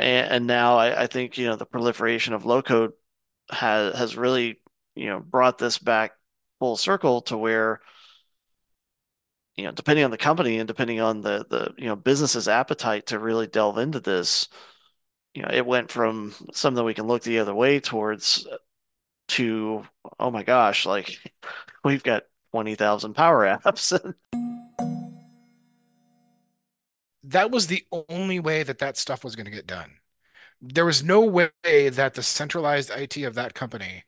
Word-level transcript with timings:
And, 0.00 0.32
and 0.32 0.46
now 0.46 0.76
I, 0.78 1.02
I 1.02 1.06
think, 1.06 1.38
you 1.38 1.46
know, 1.46 1.56
the 1.56 1.66
proliferation 1.66 2.34
of 2.34 2.44
low 2.44 2.62
code 2.62 2.92
has 3.50 3.96
has 3.96 4.16
really, 4.16 4.60
you 4.94 5.06
know, 5.06 5.20
brought 5.20 5.58
this 5.58 5.78
back 5.78 6.12
full 6.58 6.76
circle 6.76 7.22
to 7.22 7.36
where, 7.36 7.80
you 9.56 9.64
know, 9.64 9.72
depending 9.72 10.04
on 10.04 10.10
the 10.10 10.18
company 10.18 10.58
and 10.58 10.68
depending 10.68 11.00
on 11.00 11.20
the 11.20 11.44
the, 11.48 11.74
you 11.78 11.86
know, 11.86 11.96
business's 11.96 12.48
appetite 12.48 13.06
to 13.06 13.18
really 13.18 13.46
delve 13.46 13.78
into 13.78 14.00
this, 14.00 14.48
you 15.34 15.42
know, 15.42 15.50
it 15.52 15.66
went 15.66 15.92
from 15.92 16.34
something 16.52 16.84
we 16.84 16.94
can 16.94 17.06
look 17.06 17.22
the 17.22 17.38
other 17.38 17.54
way 17.54 17.80
towards 17.80 18.46
uh, 18.46 18.56
to, 19.28 19.84
oh 20.18 20.30
my 20.30 20.42
gosh, 20.42 20.86
like 20.86 21.18
we've 21.84 22.02
got 22.02 22.24
20,000 22.52 23.14
power 23.14 23.46
apps. 23.46 24.14
That 27.30 27.52
was 27.52 27.68
the 27.68 27.84
only 28.08 28.40
way 28.40 28.64
that 28.64 28.80
that 28.80 28.96
stuff 28.96 29.22
was 29.22 29.36
going 29.36 29.44
to 29.44 29.52
get 29.52 29.64
done. 29.64 29.98
There 30.60 30.84
was 30.84 31.04
no 31.04 31.20
way 31.20 31.50
that 31.62 32.14
the 32.14 32.24
centralized 32.24 32.90
IT 32.90 33.18
of 33.18 33.36
that 33.36 33.54
company 33.54 34.02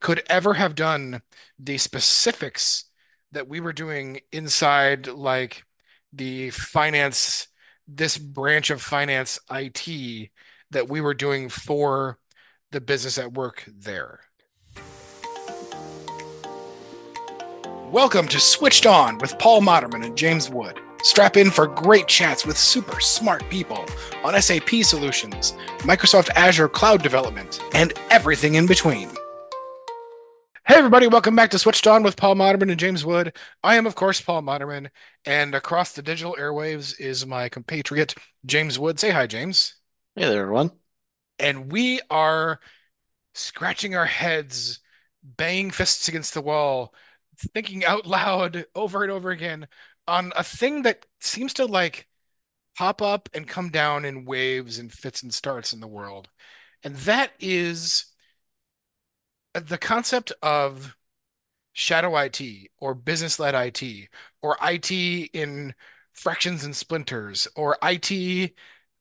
could 0.00 0.22
ever 0.30 0.54
have 0.54 0.74
done 0.74 1.20
the 1.58 1.76
specifics 1.76 2.86
that 3.30 3.46
we 3.46 3.60
were 3.60 3.74
doing 3.74 4.20
inside, 4.32 5.06
like 5.06 5.64
the 6.14 6.48
finance, 6.48 7.48
this 7.86 8.16
branch 8.16 8.70
of 8.70 8.80
finance 8.80 9.38
IT 9.50 10.30
that 10.70 10.88
we 10.88 11.02
were 11.02 11.12
doing 11.12 11.50
for 11.50 12.18
the 12.70 12.80
business 12.80 13.18
at 13.18 13.34
work 13.34 13.64
there. 13.66 14.20
Welcome 17.90 18.28
to 18.28 18.40
Switched 18.40 18.86
On 18.86 19.18
with 19.18 19.38
Paul 19.38 19.60
Modderman 19.60 20.06
and 20.06 20.16
James 20.16 20.48
Wood. 20.48 20.80
Strap 21.02 21.36
in 21.36 21.50
for 21.50 21.66
great 21.66 22.06
chats 22.06 22.46
with 22.46 22.56
super 22.56 23.00
smart 23.00 23.42
people 23.50 23.84
on 24.22 24.40
SAP 24.40 24.70
solutions, 24.82 25.52
Microsoft 25.78 26.30
Azure 26.36 26.68
cloud 26.68 27.02
development, 27.02 27.60
and 27.74 27.92
everything 28.08 28.54
in 28.54 28.68
between. 28.68 29.08
Hey, 30.64 30.76
everybody, 30.76 31.08
welcome 31.08 31.34
back 31.34 31.50
to 31.50 31.58
Switched 31.58 31.88
On 31.88 32.04
with 32.04 32.16
Paul 32.16 32.36
Modderman 32.36 32.70
and 32.70 32.78
James 32.78 33.04
Wood. 33.04 33.36
I 33.64 33.74
am, 33.74 33.84
of 33.84 33.96
course, 33.96 34.20
Paul 34.20 34.42
Modderman, 34.42 34.90
and 35.24 35.56
across 35.56 35.92
the 35.92 36.02
digital 36.02 36.36
airwaves 36.38 36.94
is 37.00 37.26
my 37.26 37.48
compatriot, 37.48 38.14
James 38.46 38.78
Wood. 38.78 39.00
Say 39.00 39.10
hi, 39.10 39.26
James. 39.26 39.74
Hey 40.14 40.26
there, 40.26 40.42
everyone. 40.42 40.70
And 41.40 41.72
we 41.72 42.00
are 42.10 42.60
scratching 43.34 43.96
our 43.96 44.06
heads, 44.06 44.78
banging 45.24 45.72
fists 45.72 46.06
against 46.06 46.32
the 46.32 46.42
wall, 46.42 46.94
thinking 47.54 47.84
out 47.84 48.06
loud 48.06 48.66
over 48.76 49.02
and 49.02 49.10
over 49.10 49.30
again 49.30 49.66
on 50.06 50.32
a 50.36 50.44
thing 50.44 50.82
that 50.82 51.06
seems 51.20 51.54
to 51.54 51.66
like 51.66 52.08
pop 52.76 53.02
up 53.02 53.28
and 53.34 53.46
come 53.46 53.70
down 53.70 54.04
in 54.04 54.24
waves 54.24 54.78
and 54.78 54.92
fits 54.92 55.22
and 55.22 55.32
starts 55.32 55.72
in 55.72 55.80
the 55.80 55.86
world. 55.86 56.28
And 56.82 56.96
that 56.96 57.32
is 57.38 58.06
uh, 59.54 59.60
the 59.60 59.78
concept 59.78 60.32
of 60.42 60.96
shadow 61.72 62.16
IT 62.16 62.40
or 62.78 62.94
business 62.94 63.38
led 63.38 63.54
IT 63.54 64.08
or 64.42 64.56
IT 64.62 64.90
in 64.90 65.74
fractions 66.12 66.64
and 66.64 66.76
splinters 66.76 67.48
or 67.56 67.78
IT 67.82 68.52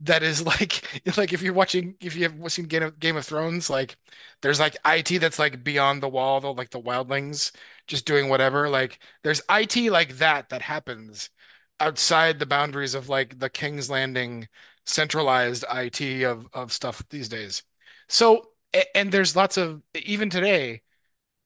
that 0.01 0.23
is 0.23 0.45
like 0.45 0.83
like 1.17 1.33
if 1.33 1.41
you're 1.41 1.53
watching 1.53 1.95
if 2.01 2.15
you 2.15 2.23
have 2.23 2.51
seen 2.51 2.65
Game 2.65 2.83
of, 2.83 2.99
Game 2.99 3.17
of 3.17 3.25
Thrones 3.25 3.69
like 3.69 3.97
there's 4.41 4.59
like 4.59 4.75
IT 4.85 5.17
that's 5.19 5.39
like 5.39 5.63
beyond 5.63 6.01
the 6.01 6.09
wall 6.09 6.39
though 6.41 6.51
like 6.51 6.69
the 6.71 6.81
wildlings 6.81 7.51
just 7.87 8.05
doing 8.05 8.29
whatever 8.29 8.69
like 8.69 8.99
there's 9.23 9.41
IT 9.49 9.89
like 9.89 10.17
that 10.17 10.49
that 10.49 10.61
happens 10.61 11.29
outside 11.79 12.39
the 12.39 12.45
boundaries 12.45 12.95
of 12.95 13.09
like 13.09 13.39
the 13.39 13.49
King's 13.49 13.89
Landing 13.89 14.47
centralized 14.85 15.65
IT 15.71 16.23
of 16.23 16.47
of 16.53 16.71
stuff 16.71 17.03
these 17.09 17.29
days. 17.29 17.63
So 18.09 18.49
and 18.95 19.11
there's 19.11 19.35
lots 19.35 19.57
of 19.57 19.81
even 19.95 20.29
today 20.29 20.81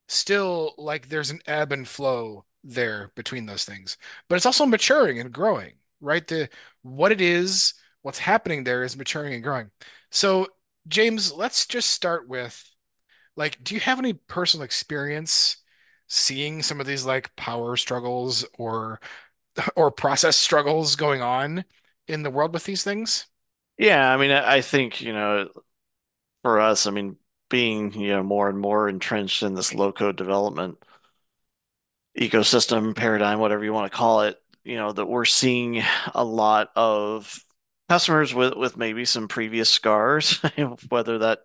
still 0.08 0.74
like 0.78 1.10
there's 1.10 1.32
an 1.32 1.42
ebb 1.48 1.72
and 1.72 1.88
flow 1.88 2.46
there 2.64 3.12
between 3.16 3.46
those 3.46 3.66
things. 3.66 3.98
But 4.30 4.36
it's 4.36 4.46
also 4.46 4.66
maturing 4.66 5.20
and 5.20 5.32
growing 5.34 5.74
right? 6.02 6.28
The 6.28 6.50
what 6.84 7.12
it 7.12 7.22
is 7.22 7.74
what's 8.06 8.20
happening 8.20 8.64
there 8.64 8.84
is 8.84 8.96
maturing 8.96 9.34
and 9.34 9.42
growing. 9.42 9.72
So, 10.12 10.48
James, 10.88 11.34
let's 11.34 11.66
just 11.66 11.90
start 11.90 12.30
with 12.30 12.72
like, 13.36 13.64
do 13.64 13.74
you 13.74 13.82
have 13.82 13.98
any 13.98 14.14
personal 14.14 14.64
experience 14.64 15.58
seeing 16.08 16.62
some 16.62 16.80
of 16.80 16.86
these 16.86 17.04
like 17.04 17.36
power 17.36 17.76
struggles 17.76 18.46
or 18.60 19.00
or 19.76 19.90
process 19.90 20.38
struggles 20.38 20.96
going 20.96 21.24
on 21.24 21.66
in 22.08 22.22
the 22.22 22.30
world 22.30 22.54
with 22.54 22.66
these 22.66 22.84
things? 22.84 23.26
Yeah, 23.80 24.08
I 24.08 24.18
mean, 24.18 24.30
I 24.30 24.62
think, 24.62 25.02
you 25.02 25.12
know, 25.12 25.50
for 26.44 26.60
us, 26.60 26.86
I 26.86 26.92
mean, 26.92 27.18
being, 27.50 27.92
you 28.00 28.10
know, 28.10 28.22
more 28.22 28.50
and 28.50 28.60
more 28.60 28.88
entrenched 28.88 29.42
in 29.42 29.56
this 29.56 29.74
low 29.74 29.92
code 29.92 30.16
development 30.16 30.78
ecosystem 32.16 32.96
paradigm, 32.96 33.40
whatever 33.40 33.64
you 33.66 33.74
want 33.74 33.92
to 33.92 33.98
call 33.98 34.22
it, 34.22 34.38
you 34.64 34.76
know, 34.76 34.92
that 34.92 35.08
we're 35.08 35.26
seeing 35.26 35.82
a 36.14 36.24
lot 36.24 36.70
of 36.76 37.44
customers 37.90 38.34
with 38.34 38.56
with 38.56 38.78
maybe 38.78 39.06
some 39.06 39.28
previous 39.28 39.70
scars, 39.70 40.40
whether 40.90 41.20
that 41.20 41.40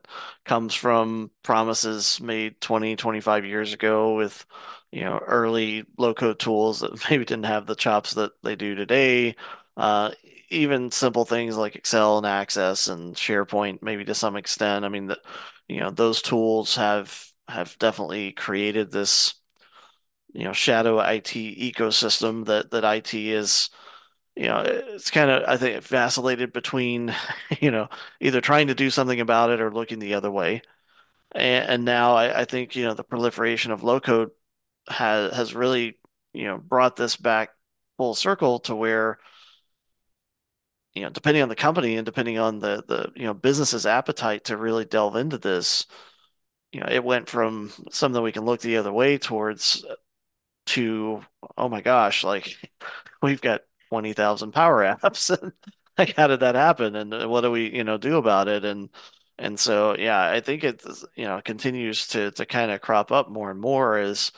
comes 0.44 0.74
from 0.74 1.30
promises 1.42 2.20
made 2.20 2.60
20, 2.60 2.96
25 2.96 3.44
years 3.44 3.72
ago 3.72 4.14
with, 4.16 4.46
you 4.92 5.02
know, 5.02 5.18
early 5.18 5.84
low-code 5.98 6.38
tools 6.38 6.80
that 6.80 6.92
maybe 7.10 7.24
didn't 7.24 7.44
have 7.46 7.66
the 7.66 7.74
chops 7.74 8.14
that 8.14 8.32
they 8.42 8.56
do 8.56 8.74
today. 8.74 9.36
Uh, 9.76 10.10
even 10.50 10.90
simple 10.90 11.24
things 11.24 11.56
like 11.56 11.76
Excel 11.76 12.18
and 12.18 12.26
Access 12.26 12.88
and 12.88 13.14
SharePoint, 13.14 13.82
maybe 13.82 14.04
to 14.04 14.14
some 14.14 14.36
extent. 14.36 14.84
I 14.84 14.88
mean, 14.88 15.06
that, 15.08 15.20
you 15.68 15.80
know, 15.80 15.90
those 15.90 16.22
tools 16.22 16.76
have 16.76 17.26
have 17.48 17.76
definitely 17.78 18.32
created 18.32 18.90
this, 18.90 19.34
you 20.32 20.44
know, 20.44 20.52
shadow 20.52 21.00
IT 21.00 21.24
ecosystem 21.74 22.46
that 22.46 22.70
that 22.70 22.84
IT 22.84 23.14
is 23.30 23.70
you 24.36 24.46
know, 24.48 24.62
it's 24.66 25.10
kind 25.10 25.30
of, 25.30 25.44
I 25.48 25.56
think, 25.56 25.82
vacillated 25.84 26.52
between, 26.52 27.14
you 27.60 27.70
know, 27.70 27.88
either 28.20 28.40
trying 28.40 28.68
to 28.68 28.74
do 28.74 28.90
something 28.90 29.20
about 29.20 29.50
it 29.50 29.60
or 29.60 29.72
looking 29.72 29.98
the 29.98 30.14
other 30.14 30.30
way. 30.30 30.62
And, 31.32 31.70
and 31.70 31.84
now 31.84 32.14
I, 32.16 32.42
I 32.42 32.44
think, 32.46 32.76
you 32.76 32.84
know, 32.84 32.94
the 32.94 33.04
proliferation 33.04 33.72
of 33.72 33.82
low 33.84 34.00
code 34.00 34.30
has 34.88 35.34
has 35.36 35.54
really, 35.54 35.98
you 36.34 36.46
know, 36.46 36.58
brought 36.58 36.96
this 36.96 37.16
back 37.16 37.50
full 37.98 38.14
circle 38.14 38.60
to 38.60 38.76
where, 38.76 39.18
you 40.94 41.02
know, 41.02 41.10
depending 41.10 41.42
on 41.42 41.48
the 41.48 41.56
company 41.56 41.96
and 41.96 42.04
depending 42.06 42.38
on 42.38 42.58
the 42.58 42.82
the, 42.86 43.12
you 43.14 43.24
know, 43.24 43.34
business's 43.34 43.86
appetite 43.86 44.44
to 44.44 44.56
really 44.56 44.84
delve 44.84 45.16
into 45.16 45.38
this, 45.38 45.86
you 46.72 46.80
know, 46.80 46.88
it 46.90 47.04
went 47.04 47.28
from 47.30 47.72
something 47.90 48.22
we 48.22 48.32
can 48.32 48.44
look 48.44 48.60
the 48.62 48.78
other 48.78 48.92
way 48.92 49.18
towards 49.18 49.84
uh, 49.84 49.96
to, 50.66 51.22
oh 51.58 51.68
my 51.68 51.82
gosh, 51.82 52.24
like 52.24 52.56
we've 53.22 53.40
got 53.42 53.62
20,000 53.90 54.52
power 54.52 54.96
apps. 55.02 55.30
like, 55.98 56.16
how 56.16 56.26
did 56.26 56.40
that 56.40 56.54
happen? 56.54 56.96
And 56.96 57.30
what 57.30 57.42
do 57.42 57.50
we, 57.50 57.74
you 57.74 57.84
know, 57.84 57.98
do 57.98 58.16
about 58.16 58.48
it? 58.48 58.64
And 58.64 58.90
and 59.38 59.58
so, 59.58 59.96
yeah, 59.98 60.30
I 60.30 60.40
think 60.40 60.64
it, 60.64 60.84
you 61.16 61.24
know, 61.24 61.40
continues 61.44 62.08
to 62.08 62.30
to 62.32 62.46
kind 62.46 62.70
of 62.70 62.80
crop 62.80 63.12
up 63.12 63.28
more 63.30 63.50
and 63.50 63.60
more 63.60 63.98
as, 63.98 64.32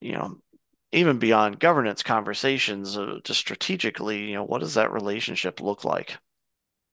you 0.00 0.12
know, 0.12 0.40
even 0.92 1.18
beyond 1.18 1.60
governance 1.60 2.02
conversations, 2.02 2.96
uh, 2.96 3.18
just 3.24 3.40
strategically, 3.40 4.24
you 4.30 4.34
know, 4.34 4.44
what 4.44 4.60
does 4.60 4.74
that 4.74 4.92
relationship 4.92 5.60
look 5.60 5.84
like? 5.84 6.16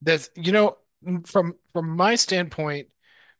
That's, 0.02 0.30
you 0.36 0.52
know, 0.52 0.76
from 1.24 1.54
from 1.72 1.96
my 1.96 2.14
standpoint, 2.16 2.88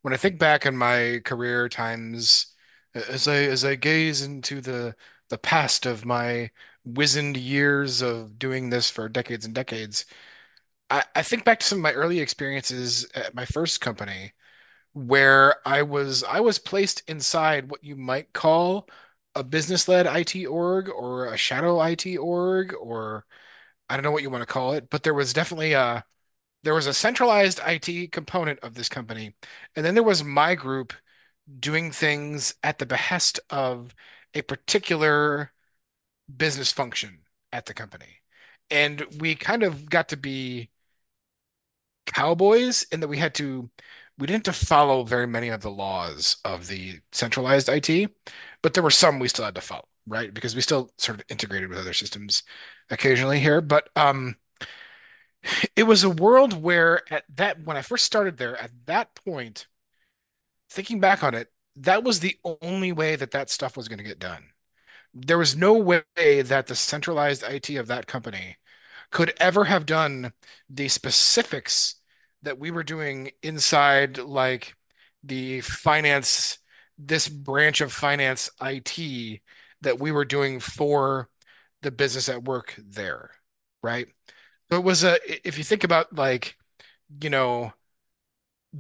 when 0.03 0.15
I 0.15 0.17
think 0.17 0.39
back 0.39 0.67
on 0.67 0.77
my 0.77 1.21
career 1.25 1.69
times, 1.69 2.55
as 2.95 3.29
I 3.29 3.37
as 3.37 3.65
I 3.65 3.75
gaze 3.77 4.23
into 4.23 4.61
the 4.61 4.95
the 5.29 5.39
past 5.39 5.87
of 5.87 6.05
my 6.05 6.51
wizened 6.87 7.37
years 7.39 8.03
of 8.03 8.39
doing 8.39 8.71
this 8.71 8.91
for 8.91 9.09
decades 9.11 9.47
and 9.47 9.55
decades, 9.55 10.07
I, 10.91 11.05
I 11.15 11.23
think 11.23 11.45
back 11.45 11.61
to 11.61 11.67
some 11.67 11.79
of 11.79 11.83
my 11.83 11.93
early 11.93 12.21
experiences 12.21 13.07
at 13.15 13.35
my 13.35 13.45
first 13.45 13.81
company 13.81 14.33
where 14.95 15.57
I 15.69 15.83
was 15.83 16.25
I 16.25 16.41
was 16.41 16.59
placed 16.59 17.03
inside 17.09 17.71
what 17.71 17.85
you 17.85 17.97
might 17.97 18.33
call 18.33 18.89
a 19.35 19.45
business-led 19.45 20.07
IT 20.07 20.47
org 20.47 20.89
or 20.91 21.27
a 21.27 21.37
shadow 21.37 21.81
IT 21.81 22.17
org 22.19 22.75
or 22.75 23.27
I 23.89 23.97
don't 23.97 24.05
know 24.05 24.11
what 24.13 24.23
you 24.23 24.31
want 24.31 24.43
to 24.43 24.47
call 24.47 24.75
it, 24.75 24.91
but 24.91 25.03
there 25.03 25.15
was 25.15 25.33
definitely 25.33 25.73
a 25.75 26.05
there 26.63 26.75
was 26.75 26.87
a 26.87 26.95
centralized 26.95 27.61
IT 27.65 28.09
component 28.09 28.61
of 28.61 28.75
this 28.75 28.89
company, 28.89 29.35
and 29.77 29.85
then 29.87 29.95
there 29.95 30.03
was 30.03 30.25
my 30.25 30.55
group 30.55 30.93
doing 31.61 31.91
things 31.93 32.55
at 32.63 32.79
the 32.79 32.87
behest 32.87 33.41
of 33.51 33.95
a 34.35 34.43
particular 34.43 35.53
business 36.35 36.73
function 36.73 37.21
at 37.53 37.67
the 37.67 37.75
company. 37.75 38.21
And 38.71 39.05
we 39.19 39.35
kind 39.37 39.63
of 39.63 39.89
got 39.91 40.09
to 40.11 40.17
be 40.17 40.71
cowboys 42.07 42.85
in 42.93 43.01
that 43.01 43.09
we 43.09 43.19
had 43.19 43.35
to 43.35 43.71
we 44.19 44.27
didn't 44.27 44.47
have 44.47 44.59
to 44.59 44.67
follow 44.67 45.05
very 45.05 45.27
many 45.27 45.51
of 45.51 45.61
the 45.61 45.71
laws 45.71 46.37
of 46.45 46.69
the 46.69 47.01
centralized 47.13 47.69
IT, 47.69 48.09
but 48.63 48.73
there 48.75 48.83
were 48.83 48.91
some 48.91 49.19
we 49.19 49.29
still 49.29 49.45
had 49.45 49.55
to 49.57 49.61
follow, 49.61 49.87
right? 50.07 50.33
Because 50.33 50.55
we 50.55 50.63
still 50.63 50.91
sort 50.97 51.19
of 51.21 51.27
integrated 51.29 51.69
with 51.69 51.79
other 51.79 51.93
systems 51.93 52.43
occasionally 52.91 53.41
here. 53.41 53.61
But 53.61 53.89
um 53.97 54.37
It 55.77 55.85
was 55.85 56.03
a 56.03 56.11
world 56.11 56.61
where 56.63 57.03
at 57.13 57.25
that 57.37 57.63
when 57.65 57.77
I 57.77 57.83
first 57.83 58.05
started 58.05 58.37
there, 58.37 58.57
at 58.57 58.73
that 58.87 59.15
point, 59.15 59.67
thinking 60.71 61.01
back 61.01 61.23
on 61.23 61.35
it, 61.35 61.53
that 61.77 62.05
was 62.05 62.21
the 62.21 62.39
only 62.63 62.93
way 62.93 63.17
that 63.17 63.31
that 63.33 63.51
stuff 63.51 63.77
was 63.77 63.89
going 63.89 63.99
to 63.99 64.05
get 64.05 64.19
done. 64.19 64.51
There 65.19 65.39
was 65.39 65.57
no 65.57 65.73
way 65.75 66.03
that 66.43 66.67
the 66.67 66.75
centralized 66.77 67.43
IT 67.43 67.77
of 67.77 67.87
that 67.87 68.07
company 68.07 68.57
could 69.11 69.33
ever 69.39 69.65
have 69.65 69.87
done 69.87 70.33
the 70.69 70.89
specifics 70.89 71.97
that 72.43 72.59
we 72.59 72.71
were 72.71 72.83
doing 72.85 73.31
inside 73.43 74.19
like 74.19 74.77
the 75.23 75.61
finance, 75.63 76.59
this 76.99 77.29
branch 77.29 77.81
of 77.81 77.93
finance 77.93 78.51
IT 78.61 79.43
that 79.81 79.99
we 79.99 80.13
were 80.13 80.25
doing 80.25 80.61
for 80.61 81.31
the 81.83 81.91
business 81.91 82.29
at 82.29 82.45
work 82.45 82.75
there, 82.79 83.31
right? 83.83 84.09
So 84.71 84.79
it 84.79 84.85
was 84.85 85.05
a, 85.05 85.19
if 85.49 85.59
you 85.59 85.65
think 85.65 85.85
about 85.85 86.15
like, 86.15 86.57
you 87.23 87.31
know, 87.31 87.73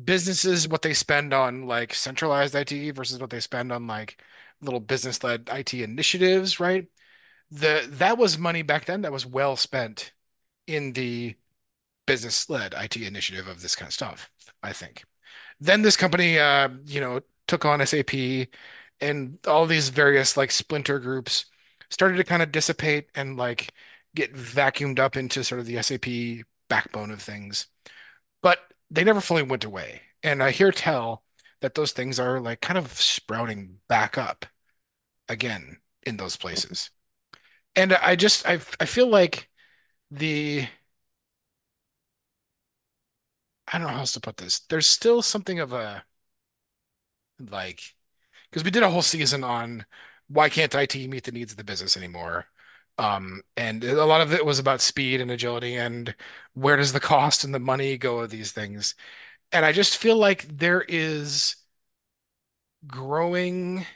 businesses, 0.04 0.68
what 0.68 0.82
they 0.82 0.94
spend 0.94 1.32
on 1.32 1.66
like 1.66 1.94
centralized 1.94 2.54
IT 2.54 2.90
versus 2.90 3.18
what 3.20 3.30
they 3.30 3.40
spend 3.40 3.72
on 3.72 3.86
like 3.86 4.20
little 4.62 4.80
business-led 4.80 5.48
IT 5.52 5.74
initiatives, 5.74 6.60
right? 6.60 6.86
The 7.50 7.86
that 7.92 8.18
was 8.18 8.38
money 8.38 8.62
back 8.62 8.86
then 8.86 9.02
that 9.02 9.12
was 9.12 9.26
well 9.26 9.56
spent 9.56 10.12
in 10.66 10.92
the 10.94 11.36
business-led 12.06 12.74
IT 12.76 12.96
initiative 12.96 13.48
of 13.48 13.62
this 13.62 13.74
kind 13.76 13.88
of 13.88 13.94
stuff, 13.94 14.30
I 14.62 14.72
think. 14.72 15.04
Then 15.60 15.82
this 15.82 15.96
company, 15.96 16.38
uh, 16.38 16.68
you 16.86 17.00
know, 17.00 17.20
took 17.48 17.64
on 17.64 17.80
SAP 17.86 18.48
and 19.00 19.38
all 19.46 19.66
these 19.66 19.88
various 19.90 20.36
like 20.36 20.50
splinter 20.50 20.98
groups 20.98 21.46
started 21.90 22.16
to 22.16 22.24
kind 22.24 22.42
of 22.42 22.52
dissipate 22.52 23.08
and 23.14 23.36
like 23.36 23.72
get 24.14 24.34
vacuumed 24.34 24.98
up 24.98 25.16
into 25.16 25.44
sort 25.44 25.60
of 25.60 25.66
the 25.66 25.82
SAP 25.82 26.44
backbone 26.68 27.10
of 27.10 27.22
things. 27.22 27.66
But 28.42 28.60
they 28.90 29.04
never 29.04 29.20
fully 29.20 29.42
went 29.42 29.64
away. 29.64 30.02
And 30.22 30.42
I 30.42 30.50
hear 30.50 30.72
tell 30.72 31.22
that 31.60 31.74
those 31.74 31.92
things 31.92 32.20
are 32.20 32.40
like 32.40 32.60
kind 32.60 32.78
of 32.78 32.92
sprouting 33.00 33.80
back 33.88 34.18
up 34.18 34.46
again 35.28 35.78
in 36.04 36.16
those 36.18 36.36
places. 36.36 36.90
And 37.76 37.94
I 37.94 38.16
just 38.16 38.46
I 38.48 38.54
I 38.80 38.86
feel 38.86 39.08
like 39.08 39.50
the 40.10 40.68
I 43.68 43.78
don't 43.78 43.86
know 43.88 43.92
how 43.94 44.00
else 44.00 44.12
to 44.14 44.20
put 44.20 44.36
this. 44.38 44.58
There's 44.60 44.86
still 44.88 45.22
something 45.22 45.58
of 45.60 45.72
a 45.72 46.04
like 47.38 47.80
because 48.50 48.64
we 48.64 48.72
did 48.72 48.84
a 48.84 48.90
whole 48.90 49.02
season 49.02 49.44
on 49.44 49.86
why 50.28 50.48
can't 50.48 50.74
IT 50.74 51.08
meet 51.08 51.24
the 51.24 51.32
needs 51.32 51.52
of 51.52 51.58
the 51.58 51.64
business 51.64 51.96
anymore. 51.96 52.46
Um, 52.98 53.42
and 53.56 53.84
a 53.84 54.04
lot 54.06 54.22
of 54.22 54.32
it 54.34 54.46
was 54.46 54.58
about 54.58 54.80
speed 54.82 55.20
and 55.20 55.30
agility 55.30 55.76
and 55.76 56.14
where 56.54 56.76
does 56.76 56.92
the 56.94 57.00
cost 57.00 57.44
and 57.44 57.54
the 57.54 57.60
money 57.60 57.98
go 57.98 58.20
of 58.20 58.30
these 58.30 58.52
things. 58.52 58.94
And 59.52 59.64
I 59.64 59.72
just 59.72 59.96
feel 59.96 60.16
like 60.16 60.46
there 60.48 60.82
is 60.86 61.56
growing 62.86 63.86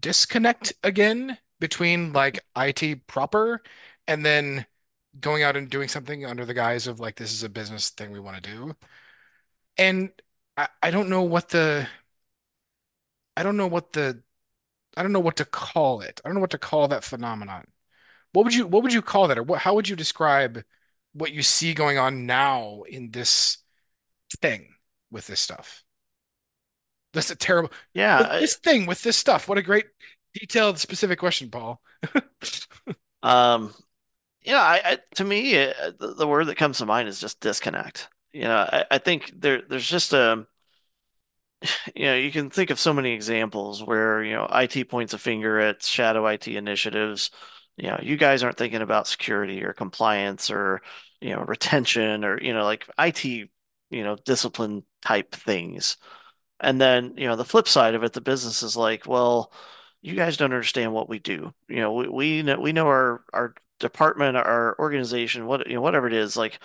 disconnect 0.00 0.72
again 0.82 1.38
between 1.60 2.12
like 2.12 2.44
IT 2.56 3.06
proper 3.06 3.62
and 4.06 4.24
then 4.24 4.66
going 5.20 5.42
out 5.42 5.56
and 5.56 5.70
doing 5.70 5.88
something 5.88 6.24
under 6.26 6.44
the 6.44 6.54
guise 6.54 6.86
of 6.86 7.00
like 7.00 7.16
this 7.16 7.32
is 7.32 7.42
a 7.42 7.48
business 7.48 7.90
thing 7.90 8.10
we 8.10 8.20
want 8.20 8.42
to 8.42 8.50
do. 8.50 8.74
And 9.76 10.10
I, 10.56 10.68
I 10.82 10.90
don't 10.90 11.08
know 11.08 11.22
what 11.22 11.48
the 11.50 11.88
I 13.36 13.42
don't 13.42 13.56
know 13.56 13.66
what 13.66 13.92
the 13.92 14.22
I 14.96 15.02
don't 15.02 15.12
know 15.12 15.20
what 15.20 15.36
to 15.38 15.44
call 15.44 16.00
it. 16.00 16.20
I 16.24 16.28
don't 16.28 16.34
know 16.34 16.40
what 16.40 16.50
to 16.50 16.58
call 16.58 16.88
that 16.88 17.04
phenomenon. 17.04 17.66
What 18.32 18.44
would 18.44 18.54
you 18.54 18.66
what 18.68 18.84
would 18.84 18.94
you 18.94 19.02
call 19.02 19.28
that 19.28 19.38
or 19.38 19.44
what 19.44 19.60
how 19.60 19.74
would 19.74 19.88
you 19.88 19.96
describe 19.96 20.64
what 21.14 21.32
you 21.32 21.42
see 21.42 21.74
going 21.74 21.98
on 21.98 22.26
now 22.26 22.82
in 22.88 23.12
this 23.12 23.58
thing 24.36 24.74
with 25.10 25.26
this 25.26 25.40
stuff? 25.40 25.84
That's 27.12 27.30
a 27.30 27.36
terrible 27.36 27.70
Yeah, 27.92 28.26
I, 28.28 28.40
this 28.40 28.56
thing 28.56 28.86
with 28.86 29.02
this 29.02 29.16
stuff. 29.16 29.48
What 29.48 29.58
a 29.58 29.62
great 29.62 29.86
detailed 30.34 30.78
specific 30.78 31.18
question, 31.18 31.50
Paul. 31.50 31.80
um, 33.22 33.72
you 34.42 34.52
know, 34.52 34.58
I, 34.58 34.80
I 34.84 34.98
to 35.16 35.24
me, 35.24 35.58
uh, 35.58 35.92
the, 35.98 36.14
the 36.14 36.26
word 36.26 36.46
that 36.46 36.56
comes 36.56 36.78
to 36.78 36.86
mind 36.86 37.08
is 37.08 37.20
just 37.20 37.40
disconnect. 37.40 38.08
You 38.32 38.42
know, 38.42 38.56
I, 38.56 38.84
I 38.92 38.98
think 38.98 39.32
there 39.36 39.62
there's 39.62 39.88
just 39.88 40.12
a 40.12 40.46
you 41.94 42.06
know, 42.06 42.14
you 42.14 42.30
can 42.30 42.50
think 42.50 42.70
of 42.70 42.78
so 42.78 42.92
many 42.92 43.12
examples 43.12 43.82
where, 43.82 44.22
you 44.22 44.34
know, 44.34 44.48
IT 44.52 44.84
points 44.88 45.14
a 45.14 45.18
finger 45.18 45.58
at 45.60 45.82
shadow 45.82 46.26
IT 46.26 46.48
initiatives. 46.48 47.30
You 47.76 47.88
know, 47.88 47.98
you 48.02 48.16
guys 48.16 48.42
aren't 48.42 48.56
thinking 48.56 48.82
about 48.82 49.08
security 49.08 49.64
or 49.64 49.72
compliance 49.72 50.50
or, 50.50 50.82
you 51.20 51.34
know, 51.34 51.42
retention 51.42 52.24
or, 52.24 52.40
you 52.40 52.54
know, 52.54 52.64
like 52.64 52.86
IT, 52.98 53.50
you 53.94 54.04
know, 54.04 54.16
discipline 54.16 54.84
type 55.02 55.34
things. 55.34 55.96
And 56.60 56.80
then, 56.80 57.14
you 57.16 57.26
know, 57.26 57.36
the 57.36 57.44
flip 57.44 57.68
side 57.68 57.94
of 57.94 58.04
it, 58.04 58.12
the 58.12 58.20
business 58.20 58.62
is 58.62 58.76
like, 58.76 59.06
well, 59.06 59.52
you 60.02 60.14
guys 60.14 60.36
don't 60.36 60.52
understand 60.52 60.92
what 60.92 61.08
we 61.08 61.18
do. 61.18 61.52
You 61.68 61.76
know, 61.76 61.92
we, 61.94 62.08
we 62.08 62.42
know 62.42 62.60
we 62.60 62.72
know 62.72 62.86
our 62.88 63.24
our 63.32 63.54
department, 63.80 64.36
our 64.36 64.76
organization, 64.78 65.46
what 65.46 65.66
you 65.68 65.74
know, 65.74 65.80
whatever 65.82 66.06
it 66.06 66.12
is, 66.14 66.36
like 66.36 66.60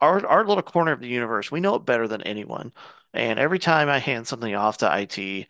our 0.00 0.26
our 0.26 0.44
little 0.46 0.62
corner 0.62 0.92
of 0.92 1.00
the 1.00 1.08
universe, 1.08 1.50
we 1.50 1.60
know 1.60 1.74
it 1.76 1.84
better 1.86 2.08
than 2.08 2.22
anyone. 2.22 2.72
And 3.12 3.38
every 3.38 3.58
time 3.58 3.88
I 3.88 3.98
hand 3.98 4.26
something 4.26 4.54
off 4.54 4.78
to 4.78 4.98
IT, 4.98 5.48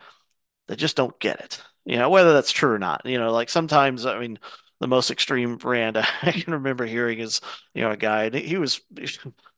they 0.69 0.77
just 0.77 0.97
don't 0.97 1.19
get 1.21 1.41
it. 1.41 1.63
You 1.85 1.97
know, 1.99 2.11
whether 2.11 2.33
that's 2.33 2.53
true 2.53 2.73
or 2.73 2.79
not. 2.79 3.03
You 3.07 3.19
know, 3.19 3.33
like 3.33 3.51
sometimes, 3.51 4.07
I 4.07 4.19
mean, 4.19 4.39
the 4.81 4.89
most 4.89 5.11
extreme 5.11 5.57
brand 5.57 5.97
I 6.23 6.33
can 6.33 6.55
remember 6.55 6.87
hearing 6.87 7.19
is, 7.21 7.41
you 7.75 7.83
know, 7.83 7.91
a 7.91 7.97
guy, 7.97 8.31
he 8.31 8.57
was 8.59 8.81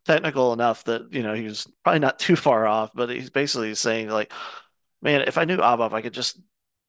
technical 0.06 0.52
enough 0.52 0.84
that, 0.84 1.12
you 1.12 1.22
know, 1.22 1.34
he 1.34 1.44
was 1.44 1.66
probably 1.84 2.00
not 2.00 2.18
too 2.20 2.36
far 2.36 2.66
off, 2.66 2.90
but 2.94 3.10
he's 3.10 3.30
basically 3.30 3.74
saying, 3.74 4.08
like, 4.08 4.32
man, 5.02 5.22
if 5.22 5.38
I 5.38 5.44
knew 5.44 5.58
ABAP, 5.58 5.92
I 5.92 6.02
could 6.02 6.14
just 6.14 6.40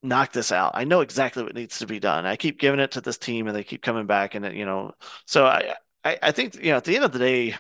knock 0.04 0.31
this 0.31 0.52
out. 0.52 0.74
I 0.75 0.84
know 0.86 1.02
exactly 1.02 1.44
what 1.44 1.56
needs 1.56 1.80
to 1.80 1.88
be 1.88 2.00
done. 2.00 2.25
I 2.25 2.36
keep 2.36 2.60
giving 2.60 2.80
it 2.80 2.92
to 2.92 3.02
this 3.02 3.18
team 3.18 3.48
and 3.48 3.56
they 3.56 3.64
keep 3.64 3.81
coming 3.81 4.06
back 4.08 4.36
and 4.36 4.46
it, 4.46 4.56
you 4.56 4.66
know, 4.66 4.94
so 5.25 5.46
I, 5.46 5.75
I, 6.04 6.19
I 6.24 6.31
think, 6.31 6.56
you 6.56 6.72
know, 6.72 6.78
at 6.78 6.84
the 6.86 6.96
end 6.96 7.06
of 7.06 7.12
the 7.12 7.19
day, 7.19 7.56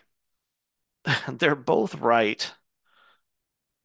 they're 1.31 1.55
both 1.55 1.95
right. 1.95 2.51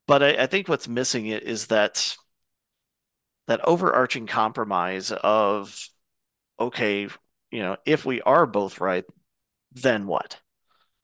But 0.06 0.22
I, 0.22 0.42
I 0.44 0.46
think 0.46 0.68
what's 0.68 0.86
missing 0.88 1.26
it 1.26 1.42
is 1.42 1.66
that 1.68 2.16
that 3.46 3.60
overarching 3.66 4.26
compromise 4.26 5.12
of, 5.12 5.88
okay, 6.60 7.08
you 7.52 7.60
know, 7.62 7.78
if 7.86 8.06
we 8.06 8.22
are 8.22 8.46
both 8.46 8.80
right, 8.80 9.06
then 9.72 10.08
what? 10.08 10.41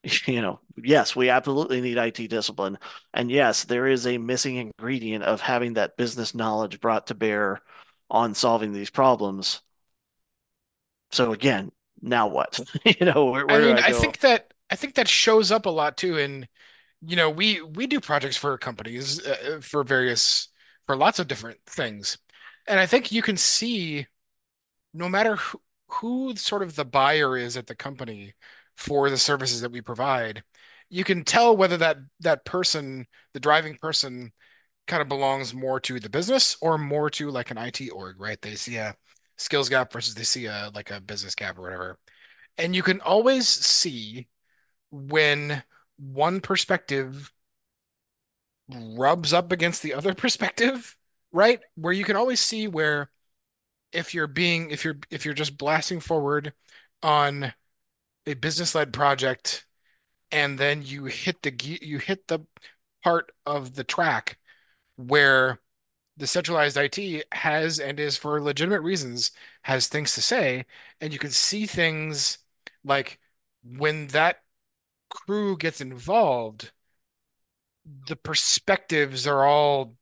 You 0.26 0.40
know, 0.42 0.60
yes, 0.76 1.16
we 1.16 1.28
absolutely 1.28 1.80
need 1.80 1.98
IT 1.98 2.28
discipline. 2.28 2.78
And 3.12 3.30
yes, 3.30 3.64
there 3.64 3.86
is 3.86 4.06
a 4.06 4.19
missing 4.19 4.56
ingredient 4.56 5.24
of 5.24 5.40
having 5.40 5.74
that 5.74 5.96
business 5.96 6.34
knowledge 6.34 6.81
brought 6.81 7.08
to 7.08 7.14
bear 7.14 7.60
on 8.10 8.34
solving 8.34 8.72
these 8.72 8.90
problems. 8.90 9.60
So 11.10 11.32
again, 11.32 11.72
now 12.00 12.28
what? 12.28 12.60
You 12.84 13.06
know, 13.06 13.26
where, 13.26 13.44
I 13.48 13.52
where 13.52 13.60
do 13.60 13.74
mean, 13.74 13.78
I 13.78 13.88
I 13.88 13.93
think 13.93 14.20
that 14.20 14.52
I 14.70 14.76
think 14.76 14.94
that 14.94 15.08
shows 15.08 15.50
up 15.50 15.67
a 15.67 15.70
lot 15.70 15.96
too 15.96 16.17
in, 16.19 16.46
you 17.02 17.17
know, 17.17 17.31
we 17.31 17.60
we 17.62 17.86
do 17.86 18.00
projects 18.00 18.36
for 18.36 18.56
companies 18.58 19.24
uh, 19.26 19.60
for 19.62 19.84
various 19.84 20.48
for 20.86 20.96
lots 20.96 21.19
of 21.19 21.28
different 21.28 21.58
things. 21.67 22.19
And 22.67 22.78
I 22.81 22.86
think 22.86 23.12
you 23.12 23.22
can 23.22 23.36
see 23.36 24.06
no 24.94 25.08
matter 25.08 25.36
who, 25.36 25.62
who 25.88 26.36
sort 26.36 26.62
of 26.62 26.76
the 26.76 26.84
buyer 26.84 27.36
is 27.36 27.56
at 27.56 27.67
the 27.67 27.74
company 27.74 28.34
for 28.79 29.11
the 29.11 29.19
services 29.19 29.61
that 29.61 29.73
we 29.73 29.82
provide, 29.82 30.43
you 30.89 31.05
can 31.05 31.25
tell 31.25 31.56
whether 31.56 31.77
that 31.79 31.99
that 32.20 32.44
person, 32.47 33.06
the 33.35 33.41
driving 33.41 33.77
person, 33.77 34.32
kind 34.87 35.03
of 35.03 35.08
belongs 35.08 35.53
more 35.55 35.81
to 35.81 36.01
the 36.01 36.08
business 36.08 36.56
or 36.63 36.79
more 36.79 37.11
to 37.11 37.31
like 37.31 37.51
an 37.51 37.58
IT 37.58 37.91
org, 37.91 38.20
right? 38.20 38.41
They 38.41 38.55
see 38.55 38.77
a 38.77 38.94
skills 39.37 39.69
gap 39.69 39.93
versus 39.93 40.15
they 40.15 40.25
see 40.25 40.47
a 40.47 40.70
like 40.75 40.91
a 40.91 41.01
business 41.01 41.35
gap 41.35 41.58
or 41.58 41.63
whatever. 41.63 41.99
And 42.56 42.75
you 42.75 42.82
can 42.82 43.01
always 43.01 43.49
see 43.49 44.29
when 44.91 45.63
one 45.99 46.41
perspective 46.41 47.32
rubs 48.70 49.32
up 49.32 49.53
against 49.53 49.82
the 49.82 49.94
other 49.94 50.15
perspective, 50.15 50.97
right? 51.32 51.61
Where 51.75 51.93
you 51.93 52.05
can 52.05 52.17
always 52.17 52.41
see 52.41 52.69
where 52.69 53.11
if 53.93 54.15
you're 54.15 54.27
being 54.27 54.70
if 54.70 54.85
you're 54.85 54.99
if 55.11 55.25
you're 55.25 55.35
just 55.35 55.58
blasting 55.58 56.01
forward 56.01 56.53
on 57.03 57.53
a 58.29 58.35
business-led 58.35 58.93
project 58.93 59.67
and 60.32 60.58
then 60.58 60.82
you 60.82 61.06
hit 61.06 61.43
the 61.43 61.55
you 61.82 61.99
hit 61.99 62.29
the 62.29 62.41
part 63.03 63.32
of 63.47 63.75
the 63.75 63.85
track 63.85 64.39
where 64.97 65.61
the 66.17 66.27
centralized 66.27 66.77
IT 66.79 67.25
has 67.32 67.81
and 67.81 68.01
is 68.01 68.17
for 68.17 68.41
legitimate 68.43 68.82
reasons 68.82 69.32
has 69.63 69.89
things 69.89 70.15
to 70.15 70.23
say 70.23 70.67
and 71.01 71.13
you 71.13 71.19
can 71.19 71.31
see 71.32 71.67
things 71.67 72.39
like 72.85 73.20
when 73.65 74.08
that 74.08 74.43
crew 75.11 75.56
gets 75.58 75.81
involved 75.81 76.73
the 78.06 78.17
perspectives 78.17 79.27
are 79.27 79.44
all 79.44 79.94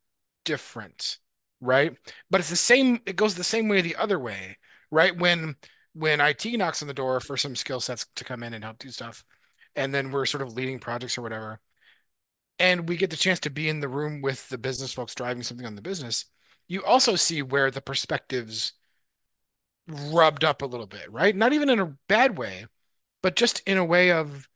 different, 0.45 1.17
right? 1.61 1.95
But 2.29 2.41
it's 2.41 2.49
the 2.49 2.55
same, 2.55 3.01
it 3.05 3.15
goes 3.15 3.35
the 3.35 3.43
same 3.43 3.67
way 3.67 3.81
the 3.81 3.95
other 3.95 4.19
way, 4.19 4.57
right? 4.91 5.17
When 5.17 5.55
when 5.97 6.21
IT 6.21 6.45
knocks 6.57 6.81
on 6.81 6.87
the 6.87 6.93
door 6.93 7.19
for 7.19 7.37
some 7.37 7.55
skill 7.55 7.79
sets 7.79 8.05
to 8.15 8.23
come 8.23 8.43
in 8.43 8.53
and 8.53 8.63
help 8.63 8.79
do 8.79 8.89
stuff, 8.89 9.23
and 9.75 9.93
then 9.93 10.11
we're 10.11 10.25
sort 10.25 10.41
of 10.41 10.53
leading 10.53 10.79
projects 10.79 11.17
or 11.17 11.21
whatever, 11.21 11.59
and 12.59 12.89
we 12.89 12.97
get 12.97 13.09
the 13.09 13.15
chance 13.17 13.39
to 13.41 13.49
be 13.49 13.69
in 13.69 13.79
the 13.79 13.87
room 13.87 14.21
with 14.21 14.47
the 14.49 14.57
business 14.57 14.93
folks 14.93 15.15
driving 15.15 15.43
something 15.43 15.65
on 15.65 15.75
the 15.75 15.81
business, 15.81 16.25
you 16.67 16.83
also 16.83 17.15
see 17.15 17.41
where 17.41 17.71
the 17.71 17.81
perspectives 17.81 18.73
rubbed 19.87 20.43
up 20.43 20.61
a 20.61 20.65
little 20.65 20.87
bit, 20.87 21.11
right? 21.11 21.35
Not 21.35 21.53
even 21.53 21.69
in 21.69 21.79
a 21.79 21.97
bad 22.07 22.37
way, 22.37 22.65
but 23.21 23.35
just 23.35 23.61
in 23.67 23.77
a 23.77 23.85
way 23.85 24.11
of 24.11 24.47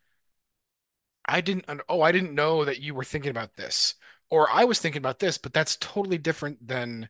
I 1.26 1.42
didn't 1.42 1.66
oh, 1.90 2.02
I 2.02 2.12
didn't 2.12 2.36
know 2.36 2.66
that 2.66 2.82
you 2.82 2.94
were 2.94 3.04
thinking 3.04 3.32
about 3.32 3.56
this. 3.56 3.96
Or 4.30 4.50
I 4.50 4.64
was 4.66 4.80
thinking 4.80 5.00
about 5.00 5.20
this, 5.20 5.38
but 5.38 5.54
that's 5.54 5.76
totally 5.78 6.18
different 6.18 6.68
than 6.68 7.10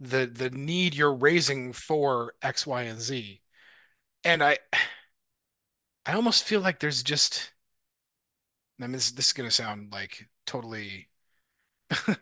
the 0.00 0.26
the 0.26 0.50
need 0.50 0.94
you're 0.94 1.14
raising 1.14 1.72
for 1.72 2.34
X, 2.42 2.66
Y, 2.66 2.82
and 2.82 3.00
Z. 3.00 3.40
And 4.24 4.42
I 4.42 4.58
I 6.06 6.14
almost 6.14 6.44
feel 6.44 6.60
like 6.62 6.80
there's 6.80 7.02
just 7.02 7.52
I 8.78 8.82
mean 8.82 8.92
this 8.92 9.10
this 9.12 9.28
is 9.28 9.32
gonna 9.32 9.50
sound 9.50 9.92
like 9.92 10.28
totally 10.46 11.08
this 11.90 12.18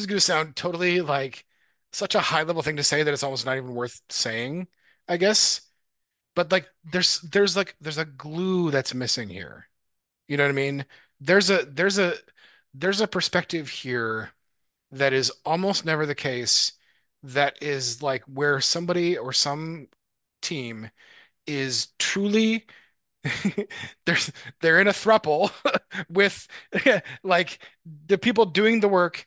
is 0.00 0.06
gonna 0.06 0.20
sound 0.20 0.56
totally 0.56 1.00
like 1.00 1.46
such 1.92 2.14
a 2.14 2.20
high 2.20 2.42
level 2.44 2.62
thing 2.62 2.76
to 2.76 2.84
say 2.84 3.02
that 3.02 3.12
it's 3.14 3.22
almost 3.22 3.46
not 3.46 3.56
even 3.56 3.74
worth 3.74 4.02
saying, 4.10 4.68
I 5.08 5.16
guess. 5.18 5.62
But 6.36 6.52
like 6.52 6.68
there's 6.84 7.20
there's 7.22 7.56
like 7.56 7.76
there's 7.80 7.98
a 7.98 8.04
glue 8.06 8.70
that's 8.70 8.94
missing 8.94 9.28
here. 9.30 9.68
You 10.28 10.36
know 10.36 10.44
what 10.44 10.50
I 10.50 10.52
mean? 10.54 10.86
There's 11.20 11.50
a 11.50 11.64
there's 11.66 11.98
a 11.98 12.14
there's 12.74 13.00
a 13.00 13.08
perspective 13.08 13.68
here 13.70 14.32
that 14.92 15.12
is 15.12 15.32
almost 15.46 15.84
never 15.84 16.06
the 16.06 16.14
case 16.14 16.72
that 17.22 17.62
is 17.62 18.02
like 18.02 18.24
where 18.24 18.60
somebody 18.60 19.18
or 19.18 19.32
some 19.32 19.88
team 20.42 20.90
is 21.48 21.88
truly 21.98 22.66
there's 24.06 24.32
they're 24.60 24.80
in 24.80 24.88
a 24.88 24.92
thruple 24.92 25.50
with 26.10 26.48
like 27.22 27.58
the 28.06 28.18
people 28.18 28.46
doing 28.46 28.80
the 28.80 28.88
work, 28.88 29.26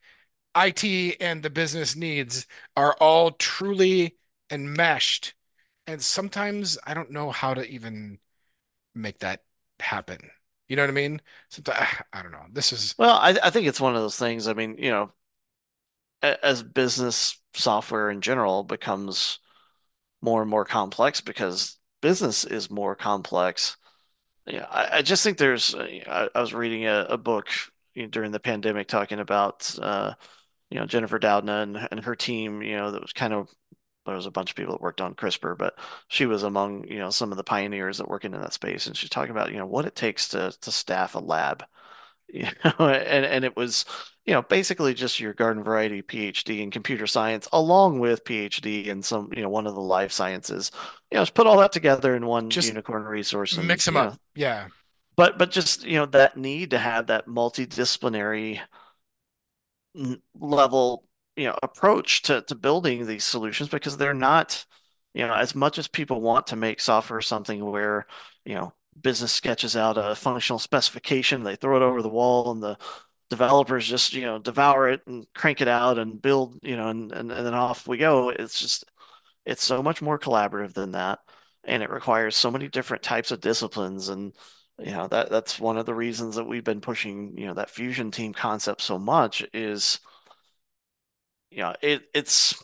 IT 0.55 1.17
and 1.21 1.43
the 1.43 1.49
business 1.49 1.95
needs 1.95 2.47
are 2.77 2.95
all 2.99 3.31
truly 3.31 4.17
enmeshed. 4.49 5.33
And 5.87 6.01
sometimes 6.01 6.77
I 6.85 6.93
don't 6.93 7.11
know 7.11 7.31
how 7.31 7.53
to 7.53 7.67
even 7.67 8.19
make 8.95 9.19
that 9.19 9.43
happen. 9.79 10.29
You 10.69 10.77
know 10.77 10.83
what 10.83 10.89
I 10.89 10.93
mean? 10.93 11.21
Sometimes, 11.49 11.87
I 12.13 12.21
don't 12.23 12.31
know. 12.31 12.45
This 12.51 12.71
is 12.71 12.95
Well, 12.97 13.17
I, 13.17 13.37
I 13.43 13.49
think 13.49 13.67
it's 13.67 13.81
one 13.81 13.95
of 13.95 14.01
those 14.01 14.17
things. 14.17 14.47
I 14.47 14.53
mean, 14.53 14.77
you 14.77 14.91
know, 14.91 15.11
as 16.21 16.63
business 16.63 17.39
software 17.53 18.09
in 18.09 18.21
general 18.21 18.63
becomes 18.63 19.39
more 20.21 20.41
and 20.41 20.51
more 20.51 20.65
complex 20.65 21.21
because 21.21 21.77
business 22.01 22.43
is 22.45 22.69
more 22.69 22.95
complex. 22.95 23.77
Yeah, 24.45 24.65
I, 24.69 24.97
I 24.97 25.01
just 25.01 25.23
think 25.23 25.37
there's. 25.37 25.75
uh, 25.75 25.87
I, 26.07 26.29
I 26.33 26.41
was 26.41 26.53
reading 26.53 26.85
a, 26.87 27.05
a 27.09 27.17
book 27.17 27.47
you 27.93 28.03
know, 28.03 28.09
during 28.09 28.31
the 28.31 28.39
pandemic 28.39 28.87
talking 28.87 29.19
about 29.19 29.73
uh, 29.81 30.13
you 30.69 30.79
know 30.79 30.85
Jennifer 30.85 31.19
Doudna 31.19 31.63
and, 31.63 31.87
and 31.91 32.03
her 32.03 32.15
team. 32.15 32.61
You 32.61 32.77
know, 32.77 32.91
that 32.91 33.01
was 33.01 33.13
kind 33.13 33.33
of 33.33 33.49
there 34.05 34.15
was 34.15 34.25
a 34.25 34.31
bunch 34.31 34.49
of 34.49 34.55
people 34.55 34.73
that 34.73 34.81
worked 34.81 35.01
on 35.01 35.15
CRISPR, 35.15 35.57
but 35.57 35.75
she 36.07 36.25
was 36.25 36.43
among 36.43 36.85
you 36.87 36.99
know 36.99 37.09
some 37.11 37.31
of 37.31 37.37
the 37.37 37.43
pioneers 37.43 37.97
that 37.99 38.09
working 38.09 38.33
in 38.33 38.41
that 38.41 38.53
space, 38.53 38.87
and 38.87 38.97
she's 38.97 39.09
talking 39.09 39.31
about 39.31 39.51
you 39.51 39.57
know 39.57 39.67
what 39.67 39.85
it 39.85 39.95
takes 39.95 40.29
to 40.29 40.51
to 40.61 40.71
staff 40.71 41.15
a 41.15 41.19
lab 41.19 41.63
you 42.33 42.43
know, 42.65 42.87
and 42.89 43.25
and 43.25 43.45
it 43.45 43.55
was, 43.55 43.85
you 44.25 44.33
know, 44.33 44.41
basically 44.41 44.93
just 44.93 45.19
your 45.19 45.33
garden 45.33 45.63
variety 45.63 46.01
PhD 46.01 46.61
in 46.61 46.71
computer 46.71 47.07
science, 47.07 47.47
along 47.53 47.99
with 47.99 48.23
PhD 48.23 48.87
in 48.87 49.01
some, 49.03 49.29
you 49.35 49.41
know, 49.41 49.49
one 49.49 49.67
of 49.67 49.75
the 49.75 49.81
life 49.81 50.11
sciences. 50.11 50.71
You 51.11 51.17
know, 51.17 51.21
just 51.23 51.33
put 51.33 51.47
all 51.47 51.57
that 51.59 51.71
together 51.71 52.15
in 52.15 52.25
one 52.25 52.49
just 52.49 52.67
unicorn 52.67 53.03
resource, 53.03 53.57
and 53.57 53.67
mix 53.67 53.85
them 53.85 53.97
up. 53.97 54.13
know, 54.13 54.17
Yeah. 54.35 54.67
but 55.15 55.37
but 55.37 55.51
just 55.51 55.85
you 55.85 55.97
know 55.97 56.05
that 56.07 56.37
need 56.37 56.71
to 56.71 56.79
have 56.79 57.07
that 57.07 57.27
multidisciplinary 57.27 58.61
level, 60.39 61.05
you 61.35 61.47
know, 61.47 61.57
approach 61.63 62.23
to 62.23 62.41
to 62.43 62.55
building 62.55 63.05
these 63.05 63.23
solutions 63.23 63.69
because 63.69 63.97
they're 63.97 64.13
not, 64.13 64.65
you 65.13 65.25
know, 65.25 65.33
as 65.33 65.55
much 65.55 65.77
as 65.77 65.87
people 65.87 66.21
want 66.21 66.47
to 66.47 66.55
make 66.55 66.79
software 66.79 67.21
something 67.21 67.63
where, 67.63 68.05
you 68.45 68.55
know, 68.55 68.73
business 68.99 69.31
sketches 69.31 69.75
out 69.75 69.97
a 69.97 70.15
functional 70.15 70.59
specification, 70.59 71.43
they 71.43 71.55
throw 71.55 71.77
it 71.77 71.81
over 71.83 72.01
the 72.01 72.09
wall, 72.09 72.51
and 72.51 72.61
the 72.63 72.77
developers 73.29 73.87
just, 73.87 74.13
you 74.13 74.21
know, 74.21 74.39
devour 74.39 74.89
it 74.89 75.01
and 75.07 75.25
crank 75.33 75.61
it 75.61 75.67
out 75.67 75.97
and 75.99 76.21
build, 76.21 76.59
you 76.63 76.75
know, 76.77 76.89
and 76.89 77.11
and, 77.11 77.31
and 77.31 77.45
then 77.45 77.53
off 77.53 77.87
we 77.87 77.97
go. 77.97 78.29
It's 78.29 78.59
just 78.59 78.85
it's 79.45 79.63
so 79.63 79.83
much 79.83 80.01
more 80.01 80.19
collaborative 80.19 80.73
than 80.73 80.93
that, 80.93 81.19
and 81.65 81.83
it 81.83 81.89
requires 81.89 82.35
so 82.35 82.51
many 82.51 82.67
different 82.69 83.03
types 83.03 83.31
of 83.31 83.41
disciplines 83.41 84.09
and. 84.09 84.33
You 84.79 84.91
know, 84.91 85.07
that 85.09 85.29
that's 85.29 85.59
one 85.59 85.77
of 85.77 85.85
the 85.85 85.93
reasons 85.93 86.37
that 86.37 86.45
we've 86.45 86.63
been 86.63 86.81
pushing, 86.81 87.37
you 87.37 87.45
know, 87.45 87.53
that 87.53 87.69
fusion 87.69 88.09
team 88.09 88.33
concept 88.33 88.81
so 88.81 88.97
much 88.97 89.45
is 89.53 89.99
you 91.49 91.59
know, 91.59 91.75
it 91.81 92.03
it's 92.13 92.61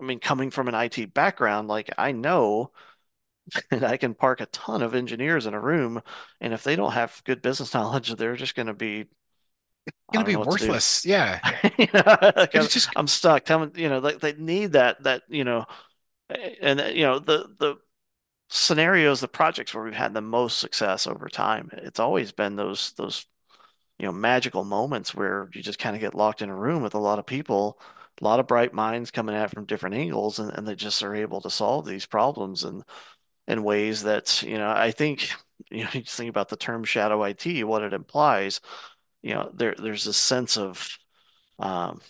I 0.00 0.04
mean, 0.04 0.20
coming 0.20 0.50
from 0.50 0.68
an 0.68 0.74
IT 0.74 1.06
background, 1.06 1.68
like 1.68 1.90
I 1.98 2.12
know 2.12 2.72
that 3.70 3.84
I 3.84 3.96
can 3.96 4.14
park 4.14 4.40
a 4.40 4.46
ton 4.46 4.82
of 4.82 4.94
engineers 4.94 5.46
in 5.46 5.54
a 5.54 5.60
room, 5.60 6.02
and 6.40 6.52
if 6.52 6.64
they 6.64 6.76
don't 6.76 6.92
have 6.92 7.22
good 7.24 7.42
business 7.42 7.74
knowledge, 7.74 8.14
they're 8.14 8.36
just 8.36 8.54
going 8.54 8.66
to 8.66 8.74
be, 8.74 9.04
be 10.12 10.18
know 10.18 10.24
to 10.24 10.36
worthless. 10.36 11.04
Yeah. 11.04 11.40
You 11.78 11.88
know, 11.92 12.02
like 12.36 12.54
I'm, 12.54 12.68
just 12.68 12.90
I'm 12.96 13.08
stuck. 13.08 13.44
Tell 13.44 13.66
me, 13.66 13.72
you 13.74 13.88
know, 13.88 13.98
like 13.98 14.20
they 14.20 14.32
need 14.34 14.72
that 14.72 15.02
that 15.04 15.22
you 15.28 15.44
know, 15.44 15.66
and 16.60 16.80
you 16.94 17.02
know 17.02 17.18
the 17.18 17.48
the 17.58 17.76
scenarios, 18.48 19.20
the 19.20 19.28
projects 19.28 19.74
where 19.74 19.84
we've 19.84 19.94
had 19.94 20.14
the 20.14 20.20
most 20.20 20.58
success 20.58 21.06
over 21.06 21.28
time. 21.28 21.70
It's 21.72 22.00
always 22.00 22.32
been 22.32 22.56
those 22.56 22.92
those 22.92 23.26
you 23.98 24.06
know, 24.06 24.12
magical 24.12 24.64
moments 24.64 25.14
where 25.14 25.48
you 25.54 25.62
just 25.62 25.78
kind 25.78 25.94
of 25.94 26.00
get 26.00 26.14
locked 26.14 26.42
in 26.42 26.50
a 26.50 26.56
room 26.56 26.82
with 26.82 26.94
a 26.94 26.98
lot 26.98 27.18
of 27.18 27.26
people, 27.26 27.80
a 28.20 28.24
lot 28.24 28.40
of 28.40 28.46
bright 28.46 28.72
minds 28.72 29.10
coming 29.10 29.34
at 29.34 29.44
it 29.44 29.54
from 29.54 29.66
different 29.66 29.94
angles, 29.96 30.38
and, 30.38 30.50
and 30.52 30.66
they 30.66 30.74
just 30.74 31.02
are 31.02 31.14
able 31.14 31.40
to 31.40 31.50
solve 31.50 31.86
these 31.86 32.06
problems 32.06 32.64
in 32.64 32.82
in 33.48 33.62
ways 33.64 34.02
that, 34.04 34.42
you 34.42 34.58
know, 34.58 34.70
I 34.70 34.90
think, 34.90 35.30
you 35.70 35.84
know, 35.84 35.90
you 35.94 36.02
just 36.02 36.16
think 36.16 36.30
about 36.30 36.48
the 36.48 36.56
term 36.56 36.84
shadow 36.84 37.22
IT, 37.22 37.64
what 37.64 37.82
it 37.82 37.92
implies, 37.92 38.60
you 39.22 39.34
know, 39.34 39.50
there 39.54 39.74
there's 39.78 40.04
this 40.04 40.18
sense 40.18 40.56
of 40.58 40.88
um, 41.58 42.00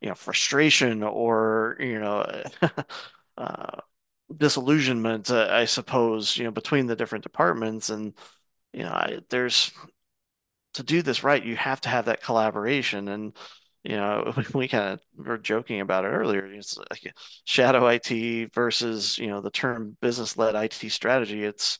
you 0.00 0.08
know, 0.08 0.14
frustration 0.14 1.02
or, 1.02 1.76
you 1.80 1.98
know, 1.98 2.24
uh, 3.38 3.80
disillusionment, 4.36 5.30
uh, 5.30 5.48
I 5.50 5.64
suppose, 5.66 6.36
you 6.36 6.44
know, 6.44 6.50
between 6.50 6.86
the 6.86 6.96
different 6.96 7.24
departments. 7.24 7.90
And, 7.90 8.14
you 8.72 8.84
know, 8.84 8.90
I, 8.90 9.20
there's 9.30 9.72
to 10.74 10.82
do 10.82 11.02
this 11.02 11.24
right, 11.24 11.44
you 11.44 11.56
have 11.56 11.80
to 11.82 11.88
have 11.88 12.06
that 12.06 12.22
collaboration. 12.22 13.08
And, 13.08 13.36
you 13.86 13.96
know, 13.96 14.32
we 14.54 14.68
kind 14.68 14.94
of 14.94 15.26
were 15.26 15.38
joking 15.38 15.80
about 15.80 16.04
it 16.04 16.08
earlier. 16.08 16.46
It's 16.46 16.78
like 16.90 17.14
shadow 17.44 17.86
IT 17.86 18.52
versus, 18.54 19.18
you 19.18 19.28
know, 19.28 19.40
the 19.40 19.50
term 19.50 19.96
business-led 20.00 20.54
IT 20.56 20.90
strategy. 20.90 21.44
It's, 21.44 21.78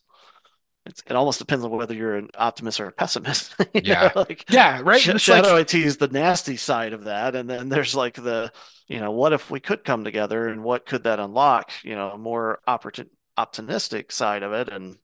it's 0.87 1.03
it 1.07 1.17
almost 1.17 1.41
depends 1.41 1.65
on 1.65 1.71
whether 1.73 1.95
you're 1.95 2.17
an 2.17 2.31
optimist 2.37 2.81
or 2.81 2.87
a 2.87 2.93
pessimist. 2.93 3.55
You 3.75 3.95
know, 3.95 4.05
yeah. 4.05 4.13
like 4.15 4.45
Yeah, 4.49 4.81
right. 4.85 5.01
sh 5.01 5.11
shadow 5.21 5.55
like 5.55 5.75
IT 5.75 5.75
is 5.75 5.97
the 5.99 6.09
nasty 6.09 6.57
side 6.57 6.93
of 6.93 7.05
that, 7.05 7.35
and 7.35 7.51
then 7.51 7.69
there's 7.69 7.95
like 7.95 8.15
the, 8.15 8.53
you 8.89 9.01
know, 9.01 9.11
what 9.13 9.33
if 9.33 9.51
we 9.51 9.61
could 9.61 9.85
come 9.85 10.05
together 10.05 10.49
and 10.49 10.63
what 10.65 10.87
could 10.87 11.05
that 11.05 11.21
unlock? 11.21 11.73
You 11.83 11.97
know, 11.97 12.13
a 12.13 12.19
more 12.19 12.61
opportun 12.69 13.09
optimistic 13.37 14.13
side 14.13 14.43
of 14.45 14.53
it, 14.53 14.69
and 14.69 14.99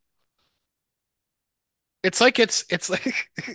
It's 2.03 2.21
like 2.21 2.39
it's 2.41 2.65
it's 2.69 2.91
like 2.91 3.31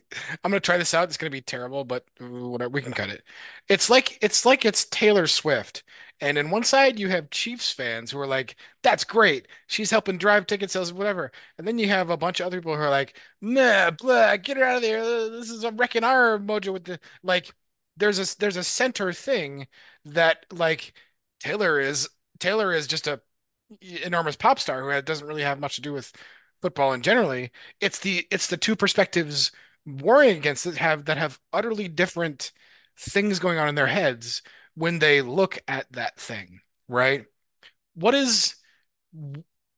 I'm 0.44 0.52
gonna 0.52 0.60
try 0.62 0.78
this 0.78 0.94
out. 0.94 1.10
It's 1.10 1.18
gonna 1.18 1.30
be 1.30 1.42
terrible, 1.42 1.84
but 1.84 2.06
whatever, 2.20 2.70
we 2.70 2.82
can 2.82 2.94
cut 2.94 3.10
it. 3.10 3.24
It's 3.68 3.90
like 3.90 4.18
it's 4.24 4.46
like 4.46 4.64
it's 4.66 4.86
Taylor 4.86 5.28
Swift, 5.28 5.84
and 6.22 6.38
in 6.38 6.50
one 6.50 6.64
side 6.64 6.98
you 7.00 7.10
have 7.10 7.30
Chiefs 7.30 7.72
fans 7.72 8.10
who 8.12 8.20
are 8.20 8.28
like, 8.28 8.56
"That's 8.84 9.04
great, 9.04 9.48
she's 9.68 9.92
helping 9.92 10.18
drive 10.18 10.48
ticket 10.48 10.72
sales, 10.72 10.94
whatever." 10.94 11.32
And 11.58 11.68
then 11.68 11.78
you 11.78 11.88
have 11.90 12.10
a 12.10 12.16
bunch 12.18 12.40
of 12.40 12.46
other 12.48 12.60
people 12.62 12.76
who 12.76 12.82
are 12.84 12.90
like, 12.90 13.20
"Nah, 13.42 13.92
blah, 13.92 14.38
get 14.38 14.56
her 14.58 14.64
out 14.64 14.78
of 14.78 14.82
there. 14.82 15.00
Uh, 15.02 15.30
this 15.30 15.50
is 15.50 15.64
a 15.66 15.72
wrecking 15.72 16.04
our 16.06 16.40
mojo 16.40 16.72
with 16.74 16.86
the 16.86 17.00
like." 17.24 17.54
There's 18.00 18.20
a 18.20 18.38
there's 18.38 18.58
a 18.58 18.64
center 18.64 19.12
thing 19.12 19.68
that 20.06 20.46
like 20.52 20.94
Taylor 21.40 21.80
is 21.80 22.08
Taylor 22.40 22.72
is 22.74 22.86
just 22.88 23.08
a 23.08 23.22
enormous 23.82 24.36
pop 24.36 24.60
star 24.60 24.82
who 24.84 25.02
doesn't 25.02 25.28
really 25.28 25.42
have 25.44 25.60
much 25.60 25.76
to 25.76 25.82
do 25.82 25.94
with 25.94 26.14
football 26.62 26.94
and 26.94 27.04
generally 27.04 27.52
it's 27.82 28.00
the 28.00 28.28
it's 28.32 28.48
the 28.48 28.58
two 28.58 28.76
perspectives 28.76 29.52
warring 29.86 30.38
against 30.38 30.64
that 30.64 30.78
have 30.78 31.06
that 31.06 31.18
have 31.18 31.40
utterly 31.54 31.88
different 31.88 32.52
things 32.98 33.40
going 33.40 33.58
on 33.60 33.68
in 33.70 33.76
their 33.76 33.88
heads 33.88 34.42
when 34.76 35.00
they 35.00 35.22
look 35.22 35.60
at 35.68 35.92
that 35.92 36.20
thing 36.20 36.60
right? 36.90 37.26
What 37.96 38.16
is 38.16 38.56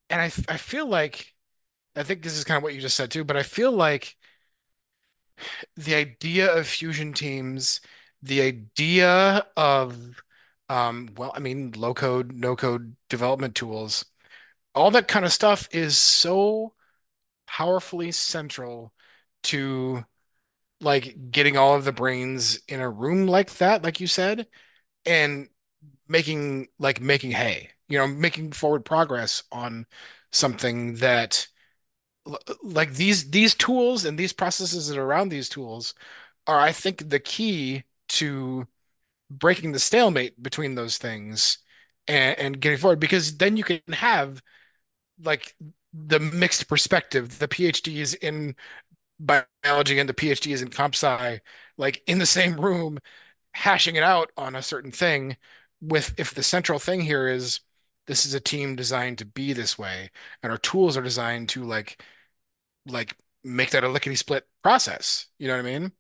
and 0.10 0.22
I 0.22 0.26
I 0.48 0.58
feel 0.58 0.88
like 0.88 1.34
I 1.96 2.04
think 2.04 2.24
this 2.24 2.38
is 2.38 2.44
kind 2.44 2.58
of 2.58 2.64
what 2.64 2.74
you 2.76 2.82
just 2.82 2.98
said 2.98 3.12
too 3.12 3.24
but 3.24 3.38
I 3.38 3.44
feel 3.44 3.72
like 3.72 4.18
the 5.76 5.96
idea 5.96 6.52
of 6.56 6.68
fusion 6.68 7.14
teams 7.14 7.82
the 8.22 8.42
idea 8.42 9.46
of 9.56 10.22
um 10.70 11.10
well 11.18 11.32
I 11.36 11.40
mean 11.40 11.72
low 11.76 11.94
code 11.94 12.32
no 12.32 12.56
code 12.56 12.96
development 13.10 13.56
tools 13.56 14.06
all 14.76 14.92
that 14.92 15.08
kind 15.08 15.26
of 15.26 15.34
stuff 15.34 15.68
is 15.72 15.98
so 15.98 16.74
powerfully 17.48 18.12
central 18.12 18.94
to 19.44 20.06
like 20.82 21.32
getting 21.32 21.58
all 21.58 21.76
of 21.76 21.86
the 21.86 21.92
brains 21.94 22.60
in 22.68 22.80
a 22.82 22.90
room 22.90 23.28
like 23.28 23.52
that, 23.58 23.84
like 23.84 24.00
you 24.00 24.08
said, 24.08 24.48
and 25.06 25.50
making 26.08 26.70
like 26.80 27.02
making 27.02 27.32
hay, 27.32 27.72
you 27.90 27.98
know, 28.00 28.08
making 28.08 28.52
forward 28.54 28.86
progress 28.86 29.44
on 29.52 29.88
something 30.32 30.96
that 30.96 31.48
like 32.64 32.94
these 32.94 33.30
these 33.32 33.56
tools 33.56 34.06
and 34.06 34.18
these 34.18 34.34
processes 34.34 34.88
that 34.88 34.98
are 34.98 35.04
around 35.04 35.30
these 35.30 35.50
tools 35.50 35.94
are, 36.48 36.60
I 36.60 36.72
think, 36.72 37.10
the 37.10 37.20
key 37.20 37.84
to 38.10 38.68
breaking 39.32 39.74
the 39.74 39.80
stalemate 39.80 40.42
between 40.42 40.76
those 40.76 40.98
things 40.98 41.60
and, 42.08 42.40
and 42.40 42.62
getting 42.62 42.80
forward 42.80 43.00
because 43.00 43.38
then 43.38 43.58
you 43.58 43.66
can 43.66 43.82
have 43.94 44.42
like 45.24 45.56
the 45.94 46.20
mixed 46.20 46.68
perspective, 46.68 47.40
the 47.40 47.48
PhDs 47.48 48.16
in 48.16 48.56
biology 49.20 50.00
and 50.00 50.10
the 50.10 50.14
PhDs 50.14 50.62
in 50.62 50.70
comp 50.70 50.96
sci, 50.96 51.42
like 51.78 52.04
in 52.08 52.20
the 52.20 52.26
same 52.26 52.60
room, 52.60 53.00
hashing 53.54 53.96
it 53.96 54.04
out 54.04 54.32
on 54.38 54.56
a 54.56 54.62
certain 54.62 54.92
thing. 54.92 55.38
With 55.82 56.14
if 56.20 56.34
the 56.34 56.44
central 56.44 56.80
thing 56.80 57.02
here 57.02 57.28
is 57.28 57.62
this 58.08 58.26
is 58.26 58.34
a 58.34 58.40
team 58.42 58.76
designed 58.76 59.20
to 59.20 59.26
be 59.26 59.54
this 59.54 59.78
way, 59.78 60.12
and 60.44 60.52
our 60.52 60.58
tools 60.58 60.98
are 60.98 61.04
designed 61.04 61.50
to 61.50 61.64
like 61.64 62.02
like 62.86 63.16
make 63.44 63.72
that 63.72 63.84
a 63.84 63.90
lickety 63.90 64.16
split 64.16 64.48
process. 64.64 65.28
You 65.40 65.48
know 65.48 65.56
what 65.56 65.66
I 65.66 65.80
mean? 65.80 65.92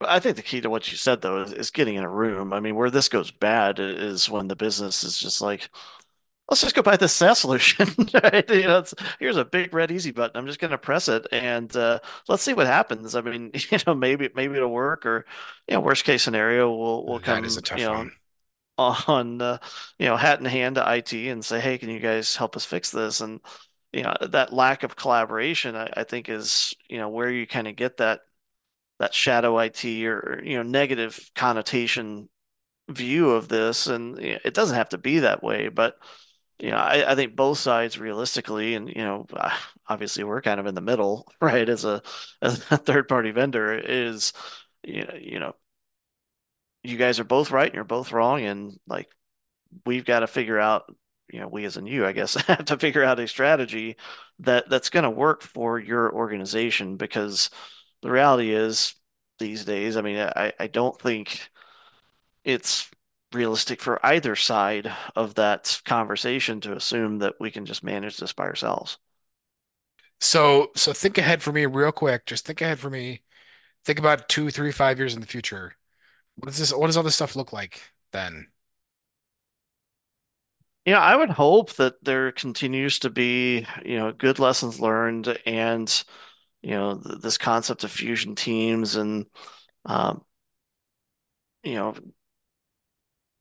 I 0.00 0.20
think 0.20 0.36
the 0.36 0.42
key 0.42 0.60
to 0.60 0.70
what 0.70 0.90
you 0.90 0.96
said 0.96 1.22
though 1.22 1.42
is, 1.42 1.52
is 1.52 1.70
getting 1.70 1.94
in 1.96 2.04
a 2.04 2.08
room. 2.08 2.52
I 2.52 2.60
mean, 2.60 2.74
where 2.76 2.90
this 2.90 3.08
goes 3.08 3.30
bad 3.30 3.78
is 3.78 4.28
when 4.28 4.48
the 4.48 4.56
business 4.56 5.02
is 5.04 5.18
just 5.18 5.40
like, 5.40 5.70
let's 6.48 6.60
just 6.62 6.74
go 6.74 6.82
buy 6.82 6.96
this 6.96 7.12
SaaS 7.12 7.38
solution. 7.40 7.88
Right? 8.22 8.48
You 8.50 8.62
know, 8.64 8.84
here's 9.18 9.36
a 9.36 9.44
big 9.44 9.74
red 9.74 9.90
easy 9.90 10.10
button. 10.12 10.36
I'm 10.36 10.46
just 10.46 10.60
going 10.60 10.70
to 10.70 10.78
press 10.78 11.08
it 11.08 11.26
and 11.32 11.74
uh, 11.76 12.00
let's 12.28 12.42
see 12.42 12.54
what 12.54 12.66
happens. 12.66 13.14
I 13.14 13.20
mean, 13.22 13.50
you 13.70 13.78
know, 13.86 13.94
maybe 13.94 14.30
maybe 14.34 14.56
it'll 14.56 14.70
work, 14.70 15.06
or 15.06 15.26
you 15.68 15.74
know, 15.74 15.80
worst 15.80 16.04
case 16.04 16.22
scenario, 16.22 16.74
we'll 16.74 17.06
we'll 17.06 17.20
That 17.24 17.42
come, 17.42 17.64
you 17.72 17.84
know, 17.84 18.06
one. 18.06 18.12
on 18.78 19.42
uh, 19.42 19.58
you 19.98 20.06
know, 20.06 20.16
hat 20.16 20.40
in 20.40 20.46
hand 20.46 20.76
to 20.76 20.82
IT 20.94 21.28
and 21.30 21.44
say, 21.44 21.60
hey, 21.60 21.78
can 21.78 21.90
you 21.90 22.00
guys 22.00 22.36
help 22.36 22.56
us 22.56 22.64
fix 22.64 22.90
this? 22.90 23.20
And 23.20 23.40
you 23.92 24.02
know, 24.02 24.14
that 24.22 24.52
lack 24.52 24.82
of 24.84 24.96
collaboration, 24.96 25.76
I, 25.76 25.90
I 25.96 26.04
think, 26.04 26.28
is 26.28 26.74
you 26.88 26.98
know 26.98 27.08
where 27.10 27.30
you 27.30 27.46
kind 27.46 27.68
of 27.68 27.76
get 27.76 27.98
that 27.98 28.22
that 28.98 29.14
shadow 29.14 29.58
IT 29.58 30.06
or 30.06 30.40
you 30.44 30.56
know 30.56 30.62
negative 30.62 31.30
connotation 31.34 32.28
view 32.90 33.30
of 33.30 33.48
this, 33.48 33.86
and 33.86 34.18
you 34.22 34.32
know, 34.34 34.38
it 34.44 34.54
doesn't 34.54 34.76
have 34.76 34.90
to 34.90 34.98
be 34.98 35.20
that 35.20 35.42
way, 35.42 35.68
but 35.68 35.96
you 36.58 36.70
know, 36.70 36.76
I, 36.76 37.12
I 37.12 37.14
think 37.14 37.36
both 37.36 37.58
sides 37.58 37.98
realistically, 37.98 38.74
and 38.74 38.88
you 38.88 39.02
know, 39.04 39.26
uh, 39.32 39.56
obviously 39.88 40.24
we're 40.24 40.42
kind 40.42 40.60
of 40.60 40.66
in 40.66 40.74
the 40.74 40.80
middle, 40.80 41.26
right? 41.40 41.68
As 41.68 41.84
a 41.84 42.02
as 42.42 42.60
a 42.70 42.76
third 42.76 43.08
party 43.08 43.30
vendor, 43.32 43.74
is 43.74 44.32
you 44.82 45.04
know, 45.04 45.14
you 45.20 45.40
know, 45.40 45.54
you 46.82 46.96
guys 46.96 47.18
are 47.18 47.24
both 47.24 47.50
right 47.50 47.66
and 47.66 47.74
you're 47.74 47.84
both 47.84 48.12
wrong, 48.12 48.42
and 48.44 48.78
like 48.86 49.08
we've 49.86 50.04
got 50.04 50.20
to 50.20 50.26
figure 50.26 50.58
out, 50.58 50.94
you 51.32 51.40
know, 51.40 51.48
we 51.48 51.64
as 51.64 51.76
in 51.76 51.86
you, 51.86 52.06
I 52.06 52.12
guess, 52.12 52.34
have 52.46 52.66
to 52.66 52.78
figure 52.78 53.04
out 53.04 53.20
a 53.20 53.28
strategy 53.28 53.96
that 54.40 54.68
that's 54.68 54.90
going 54.90 55.04
to 55.04 55.10
work 55.10 55.42
for 55.42 55.78
your 55.78 56.12
organization 56.14 56.96
because 56.96 57.50
the 58.02 58.10
reality 58.10 58.52
is 58.52 58.94
these 59.38 59.64
days, 59.64 59.96
I 59.96 60.02
mean, 60.02 60.18
I, 60.18 60.52
I 60.58 60.66
don't 60.68 60.98
think 61.00 61.40
it's 62.44 62.90
realistic 63.34 63.80
for 63.82 64.04
either 64.04 64.36
side 64.36 64.92
of 65.16 65.34
that 65.34 65.80
conversation 65.84 66.60
to 66.62 66.74
assume 66.76 67.18
that 67.18 67.34
we 67.40 67.50
can 67.50 67.66
just 67.66 67.82
manage 67.84 68.16
this 68.18 68.32
by 68.32 68.44
ourselves. 68.44 68.98
So 70.20 70.70
so 70.76 70.92
think 70.92 71.18
ahead 71.18 71.42
for 71.42 71.52
me 71.52 71.66
real 71.66 71.92
quick. 71.92 72.26
Just 72.26 72.46
think 72.46 72.60
ahead 72.60 72.78
for 72.78 72.90
me. 72.90 73.22
Think 73.84 73.98
about 73.98 74.28
two, 74.28 74.50
three, 74.50 74.72
five 74.72 74.98
years 74.98 75.14
in 75.14 75.20
the 75.20 75.26
future. 75.26 75.76
What 76.36 76.48
does 76.48 76.58
this 76.58 76.72
what 76.74 76.86
does 76.88 76.96
all 76.96 77.02
this 77.04 77.16
stuff 77.16 77.36
look 77.36 77.52
like 77.52 77.82
then? 78.12 78.48
You 80.84 80.92
know, 80.92 81.00
I 81.00 81.16
would 81.16 81.30
hope 81.30 81.72
that 81.74 82.04
there 82.04 82.30
continues 82.32 82.98
to 83.00 83.10
be, 83.10 83.66
you 83.84 83.96
know, 83.98 84.12
good 84.12 84.38
lessons 84.38 84.80
learned 84.80 85.38
and, 85.46 86.04
you 86.62 86.72
know, 86.72 86.96
th 87.02 87.20
this 87.22 87.38
concept 87.38 87.84
of 87.84 87.92
fusion 87.92 88.34
teams 88.36 88.96
and, 88.96 89.26
um, 89.86 90.24
you 91.62 91.74
know, 91.74 91.94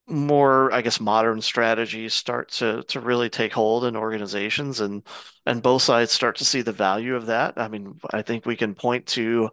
more, 0.07 0.71
I 0.73 0.81
guess, 0.81 0.99
modern 0.99 1.41
strategies 1.41 2.13
start 2.13 2.49
to 2.53 2.83
to 2.83 2.99
really 2.99 3.29
take 3.29 3.53
hold 3.53 3.85
in 3.85 3.95
organizations 3.95 4.79
and 4.81 5.03
and 5.45 5.61
both 5.63 5.81
sides 5.83 6.11
start 6.11 6.37
to 6.37 6.45
see 6.45 6.61
the 6.61 6.71
value 6.73 7.15
of 7.15 7.27
that. 7.27 7.57
I 7.57 7.67
mean, 7.69 7.99
I 8.13 8.21
think 8.21 8.45
we 8.45 8.55
can 8.57 8.75
point 8.75 9.07
to 9.09 9.49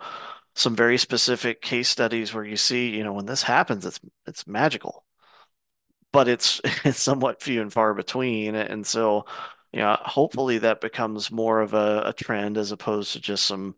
some 0.57 0.77
very 0.77 0.99
specific 0.99 1.63
case 1.63 1.89
studies 1.89 2.35
where 2.35 2.45
you 2.45 2.57
see, 2.57 2.91
you 2.97 3.05
know, 3.05 3.15
when 3.15 3.27
this 3.27 3.43
happens, 3.45 3.87
it's 3.87 4.01
it's 4.27 4.47
magical, 4.47 5.05
but 6.13 6.29
it's 6.29 6.61
it's 6.85 7.01
somewhat 7.03 7.43
few 7.43 7.61
and 7.63 7.73
far 7.73 7.95
between. 7.95 8.55
And 8.55 8.87
so, 8.87 9.27
you 9.73 9.81
know, 9.81 9.97
hopefully 10.01 10.59
that 10.59 10.81
becomes 10.81 11.31
more 11.31 11.61
of 11.61 11.75
a, 11.75 12.03
a 12.07 12.13
trend 12.13 12.59
as 12.59 12.73
opposed 12.73 13.13
to 13.13 13.21
just 13.21 13.47
some, 13.47 13.77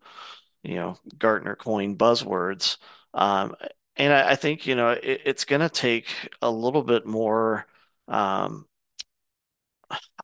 you 0.63 0.77
know, 0.77 0.99
Gartner 1.19 1.57
coin 1.57 1.97
buzzwords. 1.97 2.79
Um, 3.15 3.57
and 3.97 4.13
I, 4.13 4.31
I 4.33 4.37
think, 4.37 4.67
you 4.67 4.75
know, 4.75 4.91
it, 4.91 5.23
it's 5.25 5.45
going 5.45 5.61
to 5.61 5.69
take 5.69 6.09
a 6.41 6.51
little 6.51 6.83
bit 6.83 7.07
more, 7.07 7.67
um, 8.09 8.67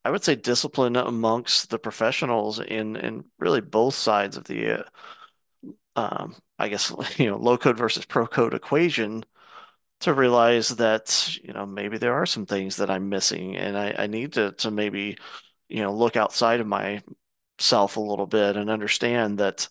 I 0.04 0.11
would 0.11 0.24
say 0.24 0.35
discipline 0.35 0.96
amongst 0.96 1.70
the 1.70 1.78
professionals 1.78 2.59
in 2.59 2.96
in 2.96 3.24
really 3.38 3.61
both 3.61 3.94
sides 3.94 4.37
of 4.37 4.44
the 4.44 4.81
uh, 4.81 4.83
um, 5.96 6.37
I 6.59 6.68
guess, 6.68 6.92
you 7.18 7.26
know, 7.31 7.37
low 7.37 7.59
code 7.59 7.78
versus 7.78 8.04
pro 8.04 8.26
code 8.26 8.54
equation 8.54 9.24
to 10.00 10.14
realize 10.14 10.70
that, 10.70 11.37
you 11.42 11.54
know, 11.54 11.66
maybe 11.66 11.98
there 11.98 12.14
are 12.14 12.26
some 12.26 12.46
things 12.46 12.76
that 12.76 12.90
I'm 12.90 13.09
missing 13.09 13.57
and 13.57 13.78
I, 13.78 13.94
I 14.00 14.07
need 14.09 14.35
to 14.35 14.52
to 14.54 14.70
maybe, 14.70 15.18
you 15.68 15.83
know, 15.83 15.94
look 15.94 16.16
outside 16.16 16.61
of 16.61 16.66
myself 16.68 17.96
a 17.96 18.00
little 18.00 18.26
bit 18.26 18.57
and 18.57 18.70
understand 18.70 19.38
that, 19.38 19.68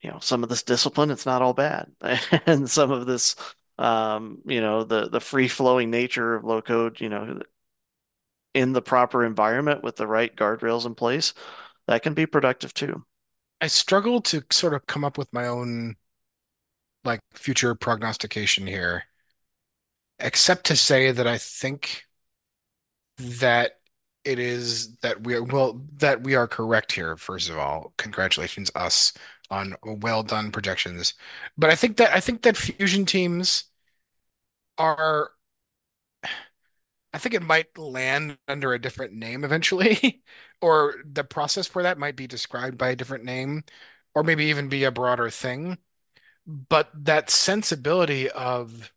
you 0.00 0.10
know, 0.10 0.18
some 0.20 0.42
of 0.42 0.48
this 0.48 0.62
discipline, 0.62 1.10
it's 1.10 1.26
not 1.26 1.42
all 1.42 1.54
bad. 1.54 1.90
And 2.46 2.70
some 2.70 2.90
of 2.90 3.06
this 3.06 3.34
um, 3.78 4.38
you 4.44 4.60
know, 4.60 4.84
the 4.84 5.08
the 5.08 5.20
free 5.20 5.48
flowing 5.48 5.90
nature 5.90 6.34
of 6.34 6.44
low 6.44 6.60
code, 6.60 7.00
you 7.00 7.08
know, 7.08 7.40
in 8.54 8.72
the 8.72 8.82
proper 8.82 9.24
environment 9.24 9.84
with 9.84 9.96
the 9.96 10.06
right 10.06 10.34
guardrails 10.34 10.84
in 10.84 10.94
place, 10.94 11.32
that 11.86 12.02
can 12.02 12.14
be 12.14 12.26
productive 12.26 12.74
too. 12.74 13.04
I 13.60 13.68
struggle 13.68 14.20
to 14.22 14.42
sort 14.50 14.74
of 14.74 14.86
come 14.86 15.04
up 15.04 15.16
with 15.16 15.32
my 15.32 15.46
own 15.46 15.96
like 17.04 17.20
future 17.32 17.74
prognostication 17.74 18.66
here, 18.66 19.04
except 20.18 20.66
to 20.66 20.76
say 20.76 21.12
that 21.12 21.26
I 21.26 21.38
think 21.38 22.04
that 23.18 23.72
it 24.24 24.38
is 24.38 24.96
that 24.98 25.24
we 25.24 25.34
are 25.34 25.42
well 25.44 25.80
that 25.98 26.22
we 26.22 26.34
are 26.34 26.48
correct 26.48 26.92
here, 26.92 27.16
first 27.16 27.48
of 27.48 27.58
all. 27.58 27.92
Congratulations 27.96 28.72
us 28.74 29.12
on 29.50 29.76
well 29.84 30.22
done 30.22 30.52
projections. 30.52 31.14
But 31.56 31.70
I 31.70 31.74
think 31.76 31.96
that 31.98 32.14
I 32.14 32.20
think 32.20 32.42
that 32.42 32.56
fusion 32.56 33.06
teams 33.06 33.64
are 34.78 35.30
I 37.12 37.18
think 37.18 37.34
it 37.34 37.42
might 37.42 37.76
land 37.78 38.38
under 38.48 38.72
a 38.72 38.78
different 38.80 39.12
name 39.14 39.44
eventually, 39.44 40.22
or 40.60 40.96
the 41.04 41.24
process 41.24 41.66
for 41.66 41.82
that 41.82 41.98
might 41.98 42.16
be 42.16 42.26
described 42.26 42.76
by 42.78 42.90
a 42.90 42.96
different 42.96 43.24
name, 43.24 43.64
or 44.14 44.22
maybe 44.22 44.44
even 44.46 44.68
be 44.68 44.84
a 44.84 44.90
broader 44.92 45.30
thing. 45.30 45.78
But 46.46 46.90
that 47.06 47.30
sensibility 47.30 48.30
of, 48.30 48.92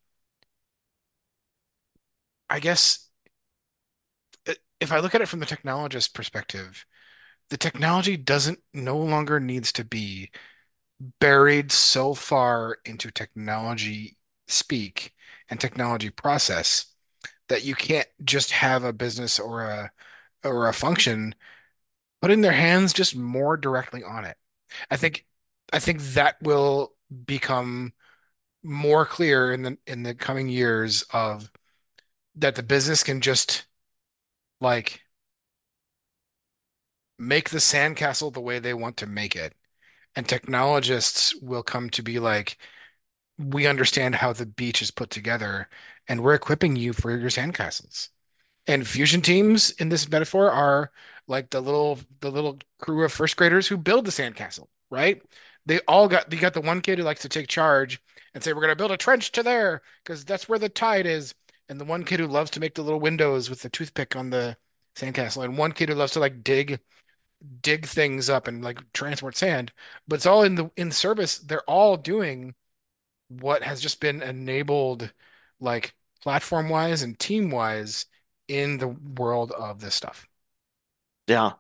I 2.50 2.60
guess, 2.60 3.10
if 4.80 4.92
I 4.92 5.00
look 5.00 5.16
at 5.16 5.22
it 5.22 5.28
from 5.28 5.40
the 5.40 5.46
technologist 5.46 6.14
perspective, 6.14 6.86
the 7.52 7.58
technology 7.58 8.16
doesn't 8.16 8.60
no 8.74 8.98
longer 8.98 9.38
needs 9.38 9.74
to 9.74 9.84
be 9.84 10.32
buried 11.20 11.70
so 11.70 12.14
far 12.14 12.78
into 12.86 13.12
technology 13.12 14.18
speak 14.48 15.14
and 15.50 15.60
technology 15.60 16.10
process 16.10 16.86
that 17.50 17.66
you 17.66 17.76
can't 17.76 18.08
just 18.24 18.52
have 18.52 18.86
a 18.86 18.94
business 18.94 19.38
or 19.38 19.64
a 19.64 19.92
or 20.46 20.70
a 20.70 20.74
function 20.74 21.36
putting 22.22 22.40
their 22.40 22.54
hands 22.54 22.94
just 22.94 23.18
more 23.18 23.58
directly 23.58 24.02
on 24.02 24.24
it. 24.24 24.38
I 24.90 24.96
think 24.96 25.26
I 25.74 25.80
think 25.80 26.02
that 26.14 26.38
will 26.42 26.94
become 27.26 27.92
more 28.64 29.06
clear 29.06 29.54
in 29.54 29.64
the 29.64 29.78
in 29.86 30.04
the 30.04 30.16
coming 30.16 30.48
years 30.48 31.04
of 31.12 31.52
that 32.36 32.56
the 32.56 32.64
business 32.64 33.04
can 33.04 33.20
just 33.20 33.66
like 34.62 35.02
make 37.22 37.52
the 37.52 37.60
sandcastle 37.60 38.34
the 38.34 38.42
way 38.42 38.60
they 38.60 38.74
want 38.74 38.98
to 38.98 39.06
make 39.06 39.36
it. 39.36 39.54
And 40.16 40.28
technologists 40.28 41.36
will 41.42 41.64
come 41.64 41.90
to 41.92 42.04
be 42.04 42.20
like, 42.20 42.58
we 43.38 43.68
understand 43.68 44.16
how 44.16 44.34
the 44.34 44.46
beach 44.46 44.82
is 44.82 44.92
put 44.92 45.10
together, 45.10 45.70
and 46.08 46.22
we're 46.22 46.34
equipping 46.34 46.76
you 46.76 46.94
for 46.94 47.16
your 47.18 47.30
sandcastles. 47.30 48.10
And 48.68 48.88
fusion 48.88 49.22
teams 49.22 49.72
in 49.72 49.90
this 49.90 50.10
metaphor 50.10 50.52
are 50.52 50.92
like 51.28 51.50
the 51.50 51.62
little 51.62 52.00
the 52.20 52.32
little 52.32 52.60
crew 52.80 53.04
of 53.04 53.12
first 53.12 53.38
graders 53.38 53.68
who 53.68 53.78
build 53.78 54.06
the 54.06 54.12
sandcastle, 54.12 54.68
right? 54.90 55.22
They 55.66 55.80
all 55.88 56.08
got 56.08 56.32
you 56.32 56.40
got 56.40 56.54
the 56.54 56.62
one 56.62 56.82
kid 56.82 57.00
who 57.00 57.06
likes 57.06 57.22
to 57.22 57.30
take 57.30 57.48
charge 57.48 58.02
and 58.34 58.44
say 58.44 58.54
we're 58.54 58.62
gonna 58.62 58.76
build 58.76 58.92
a 58.92 58.98
trench 58.98 59.32
to 59.34 59.44
there 59.44 59.82
because 60.04 60.26
that's 60.26 60.50
where 60.50 60.60
the 60.60 60.70
tide 60.70 61.06
is, 61.06 61.34
and 61.70 61.80
the 61.80 61.86
one 61.86 62.04
kid 62.04 62.20
who 62.20 62.28
loves 62.28 62.52
to 62.52 62.60
make 62.60 62.76
the 62.76 62.84
little 62.84 63.00
windows 63.00 63.50
with 63.50 63.62
the 63.62 63.70
toothpick 63.70 64.16
on 64.16 64.30
the 64.30 64.58
sandcastle, 64.96 65.44
and 65.44 65.58
one 65.58 65.72
kid 65.72 65.90
who 65.90 65.96
loves 65.96 66.14
to 66.14 66.20
like 66.20 66.44
dig 66.44 66.80
dig 67.62 67.86
things 67.86 68.30
up 68.30 68.48
and 68.48 68.64
like 68.64 68.80
transport 68.94 69.36
sand. 69.36 69.72
But 70.08 70.18
it's 70.18 70.26
all 70.26 70.44
in 70.44 70.56
the 70.56 70.72
in 70.78 70.92
service. 70.92 71.40
They're 71.40 71.70
all 71.70 71.98
doing 71.98 72.56
what 73.30 73.64
has 73.64 73.82
just 73.82 74.00
been 74.00 74.22
enabled, 74.22 75.12
like 75.60 75.94
platform 76.22 76.70
wise 76.70 77.02
and 77.02 77.18
team 77.18 77.50
wise, 77.52 78.06
in 78.48 78.78
the 78.78 78.90
world 78.90 79.52
of 79.54 79.80
this 79.80 79.96
stuff. 79.96 80.28
Yeah. 81.28 81.54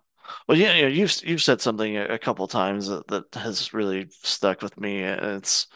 Well, 0.48 0.58
yeah, 0.58 0.76
you 0.76 0.82
know, 0.84 0.88
you've 0.89 1.24
you've 1.24 1.41
said 1.41 1.62
something 1.62 1.98
a, 1.98 2.20
couple 2.20 2.48
times 2.48 2.88
that, 2.88 3.08
that 3.08 3.34
has 3.36 3.74
really 3.74 4.10
stuck 4.22 4.62
with 4.62 4.80
me, 4.80 5.02
it's 5.04 5.67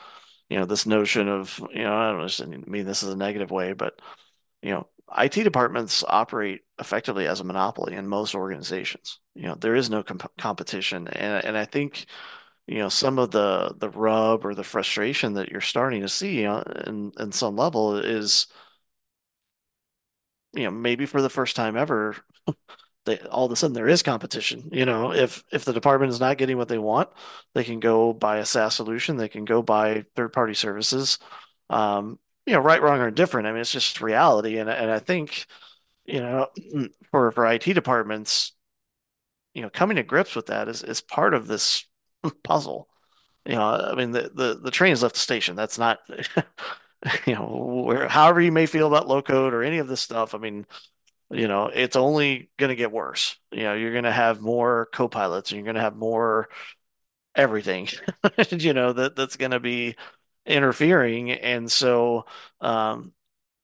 you 0.50 0.58
know 0.58 0.66
this 0.66 0.86
notion 0.86 1.28
of 1.28 1.60
you 1.74 1.84
know 1.84 1.94
I 1.94 2.12
don't 2.12 2.68
mean 2.68 2.86
this 2.86 3.04
is 3.04 3.10
a 3.10 3.18
negative 3.18 3.52
way, 3.52 3.74
but 3.74 4.00
you 4.62 4.72
know 4.72 4.88
IT 5.18 5.44
departments 5.44 6.04
operate 6.08 6.62
effectively 6.80 7.28
as 7.28 7.40
a 7.40 7.44
monopoly 7.44 7.96
in 7.96 8.08
most 8.08 8.36
organizations. 8.36 9.20
You 9.36 9.44
know 9.48 9.56
there 9.56 9.76
is 9.76 9.90
no 9.90 10.04
comp 10.04 10.32
competition, 10.38 11.08
and 11.08 11.46
and 11.46 11.58
I 11.58 11.66
think 11.66 12.06
you 12.68 12.80
know 12.80 12.90
some 12.90 13.20
of 13.20 13.32
the 13.32 13.76
the 13.78 13.90
rub 13.90 14.46
or 14.46 14.56
the 14.56 14.64
frustration 14.64 15.34
that 15.36 15.50
you're 15.50 15.62
starting 15.62 16.02
to 16.02 16.10
see 16.10 16.46
on 16.46 16.64
in 16.88 17.12
in 17.20 17.32
some 17.32 17.56
level 17.56 17.98
is 17.98 18.48
you 20.54 20.64
know 20.64 20.72
maybe 20.72 21.06
for 21.06 21.22
the 21.22 21.30
first 21.30 21.56
time 21.56 21.76
ever 21.78 22.16
they 23.06 23.20
all 23.20 23.46
of 23.46 23.52
a 23.52 23.56
sudden 23.56 23.74
there 23.74 23.88
is 23.88 24.04
competition. 24.04 24.70
You 24.72 24.86
know, 24.86 25.14
if 25.14 25.44
if 25.52 25.66
the 25.66 25.74
department 25.74 26.12
is 26.12 26.20
not 26.20 26.38
getting 26.38 26.58
what 26.58 26.68
they 26.68 26.78
want, 26.78 27.10
they 27.54 27.64
can 27.64 27.80
go 27.80 28.14
buy 28.14 28.38
a 28.38 28.46
SaaS 28.46 28.76
solution, 28.76 29.18
they 29.18 29.30
can 29.30 29.46
go 29.46 29.62
buy 29.62 30.06
third 30.16 30.34
party 30.34 30.54
services. 30.54 31.20
Um, 31.70 32.20
you 32.46 32.54
know, 32.54 32.60
right, 32.60 32.82
wrong, 32.82 33.00
or 33.00 33.12
different. 33.12 33.48
I 33.48 33.52
mean, 33.52 33.62
it's 33.62 33.72
just 33.72 34.02
reality, 34.02 34.58
and 34.58 34.70
and 34.70 34.92
I 34.92 35.00
think 35.00 35.46
you 36.06 36.22
know 36.22 36.50
for 37.12 37.32
for 37.32 37.46
IT 37.48 37.74
departments, 37.74 38.54
you 39.54 39.62
know, 39.62 39.70
coming 39.70 39.98
to 39.98 40.04
grips 40.04 40.36
with 40.36 40.48
that 40.48 40.68
is 40.68 40.84
is 40.84 41.02
part 41.02 41.34
of 41.34 41.48
this 41.48 41.86
puzzle. 42.44 42.88
You 43.46 43.56
know, 43.56 43.64
I 43.64 43.96
mean, 43.96 44.12
the 44.12 44.32
the 44.34 44.60
the 44.62 44.72
train 44.72 44.92
has 44.92 45.04
left 45.04 45.16
the 45.16 45.22
station. 45.22 45.56
That's 45.56 45.78
not. 45.78 46.00
You 47.28 47.36
know, 47.36 47.84
where, 47.86 48.08
however 48.08 48.42
you 48.42 48.52
may 48.52 48.66
feel 48.66 48.88
about 48.88 49.08
low 49.08 49.22
code 49.22 49.54
or 49.54 49.64
any 49.64 49.78
of 49.78 49.88
this 49.88 50.02
stuff, 50.02 50.34
I 50.34 50.40
mean, 50.40 50.66
you 51.32 51.48
know, 51.48 51.68
it's 51.74 51.96
only 51.96 52.50
going 52.58 52.70
to 52.70 52.76
get 52.76 52.92
worse. 52.92 53.38
You 53.52 53.64
know, 53.64 53.74
you're 53.76 53.92
going 53.94 54.06
to 54.06 54.12
have 54.12 54.42
more 54.42 54.90
co-pilots 54.94 55.52
and 55.52 55.58
you're 55.58 55.66
going 55.66 55.76
to 55.76 55.82
have 55.82 55.96
more 55.96 56.50
everything, 57.36 57.88
you 58.52 58.74
know, 58.74 58.94
that 58.94 59.16
that's 59.16 59.38
going 59.38 59.52
to 59.52 59.60
be 59.60 59.96
interfering. 60.46 61.32
And 61.32 61.72
so, 61.72 62.26
um, 62.62 63.14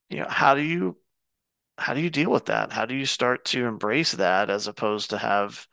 you 0.09 0.19
know, 0.19 0.27
how 0.29 0.55
do 0.55 0.61
you 0.61 0.97
how 1.77 1.93
do 1.93 2.01
you 2.01 2.09
deal 2.09 2.31
with 2.31 2.47
that? 2.47 2.71
How 2.73 2.85
do 2.85 2.95
you 2.95 3.05
start 3.05 3.45
to 3.47 3.65
embrace 3.67 4.13
that 4.13 4.49
as 4.49 4.67
opposed 4.67 5.11
to 5.11 5.17
have 5.19 5.67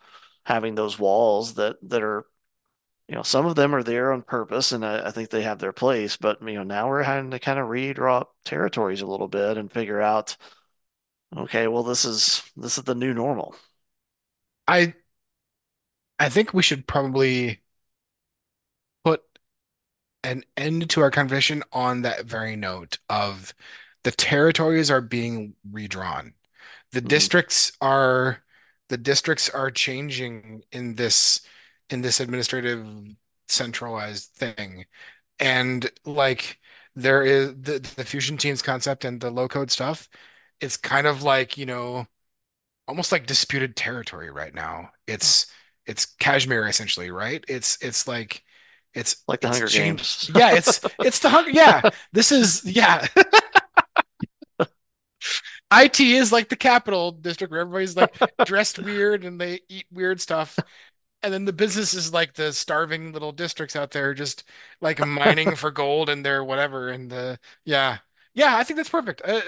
having 0.44 0.74
those 0.74 0.98
walls 0.98 1.54
that 1.54 1.76
that 1.90 2.02
are, 2.02 2.26
you 3.08 3.14
know, 3.16 3.22
some 3.22 3.46
of 3.46 3.56
them 3.56 3.74
are 3.74 3.82
there 3.84 4.12
on 4.12 4.22
purpose 4.22 4.72
and 4.72 4.84
I, 4.86 5.08
I 5.08 5.10
think 5.12 5.30
they 5.30 5.42
have 5.42 5.58
their 5.60 5.72
place, 5.72 6.16
but 6.16 6.42
you 6.42 6.54
know, 6.54 6.64
now 6.64 6.88
we're 6.88 7.02
having 7.04 7.30
to 7.32 7.38
kind 7.40 7.58
of 7.60 7.68
redraw 7.68 8.26
territories 8.44 9.02
a 9.02 9.06
little 9.06 9.28
bit 9.28 9.58
and 9.58 9.72
figure 9.72 10.00
out 10.02 10.36
Okay, 11.36 11.68
well 11.68 11.82
this 11.82 12.04
is 12.04 12.42
this 12.56 12.76
is 12.78 12.84
the 12.84 12.94
new 12.94 13.14
normal. 13.14 13.54
I 14.68 14.94
I 16.18 16.28
think 16.28 16.52
we 16.54 16.62
should 16.62 16.86
probably 16.86 17.60
an 20.24 20.44
end 20.56 20.90
to 20.90 21.00
our 21.02 21.10
conversation 21.10 21.62
on 21.72 22.02
that 22.02 22.26
very 22.26 22.56
note 22.56 22.98
of 23.08 23.54
the 24.04 24.10
territories 24.12 24.90
are 24.90 25.00
being 25.00 25.54
redrawn. 25.70 26.34
The 26.92 27.00
Mhm. 27.02 27.28
districts 27.28 27.72
are 27.80 28.42
the 28.88 28.98
districts 28.98 29.48
are 29.50 29.70
changing 29.70 30.64
in 30.72 30.94
this 30.96 31.40
in 31.90 32.02
this 32.02 32.20
administrative 32.20 32.86
centralized 33.48 34.30
thing. 34.34 34.86
And 35.40 35.90
like 36.06 36.60
there 36.96 37.22
is 37.24 37.50
the, 37.50 37.80
the 37.96 38.04
fusion 38.04 38.38
teams 38.38 38.62
concept 38.62 39.04
and 39.04 39.20
the 39.20 39.30
low 39.30 39.48
code 39.48 39.70
stuff, 39.72 40.08
it's 40.60 40.76
kind 40.76 41.06
of 41.06 41.22
like, 41.24 41.58
you 41.58 41.66
know, 41.66 42.06
almost 42.86 43.12
like 43.12 43.26
disputed 43.26 43.76
territory 43.76 44.30
right 44.30 44.54
now. 44.54 44.90
It's 45.06 45.46
it's 45.86 46.06
Kashmir 46.06 46.66
essentially, 46.66 47.10
right? 47.10 47.44
It's 47.48 47.78
it's 47.82 48.06
like 48.08 48.44
it's 48.94 49.22
Like 49.28 49.40
the 49.40 49.48
it's 49.48 49.48
Hunger. 49.48 49.68
Games. 49.68 50.30
Yeah, 50.34 50.54
it's 50.54 50.80
it's 51.02 51.18
the 51.20 51.28
hunger. 51.28 51.50
Yeah, 51.50 51.82
this 52.12 52.32
is 52.32 52.64
yeah. 52.64 53.06
IT 55.70 56.00
is 56.00 56.32
like 56.32 56.48
the 56.48 56.56
capital 56.56 57.12
district 57.12 57.50
where 57.50 57.60
everybody's 57.60 57.96
like 57.96 58.16
dressed 58.44 58.78
weird 58.78 59.24
and 59.24 59.40
they 59.40 59.60
eat 59.68 59.86
weird 59.92 60.20
stuff. 60.20 60.58
And 61.22 61.34
then 61.34 61.44
the 61.44 61.52
business 61.52 61.94
is 61.94 62.12
like 62.12 62.34
the 62.34 62.52
starving 62.52 63.12
little 63.12 63.32
districts 63.32 63.76
out 63.76 63.90
there 63.90 64.14
just 64.14 64.44
like 64.80 65.04
mining 65.04 65.56
for 65.56 65.70
gold 65.70 66.08
and 66.08 66.24
their 66.24 66.42
whatever. 66.44 66.88
And 66.90 67.10
the 67.10 67.38
yeah. 67.64 67.98
Yeah, 68.34 68.56
I 68.56 68.64
think 68.64 68.76
that's 68.78 68.88
perfect. 68.90 69.20
Uh, 69.24 69.40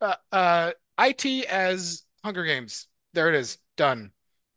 uh, 0.00 0.14
uh, 0.32 0.70
IT 0.98 1.44
as 1.46 2.04
Hunger 2.24 2.44
Games. 2.44 2.86
There 3.14 3.28
it 3.28 3.34
is. 3.34 3.58
Done. 3.76 4.12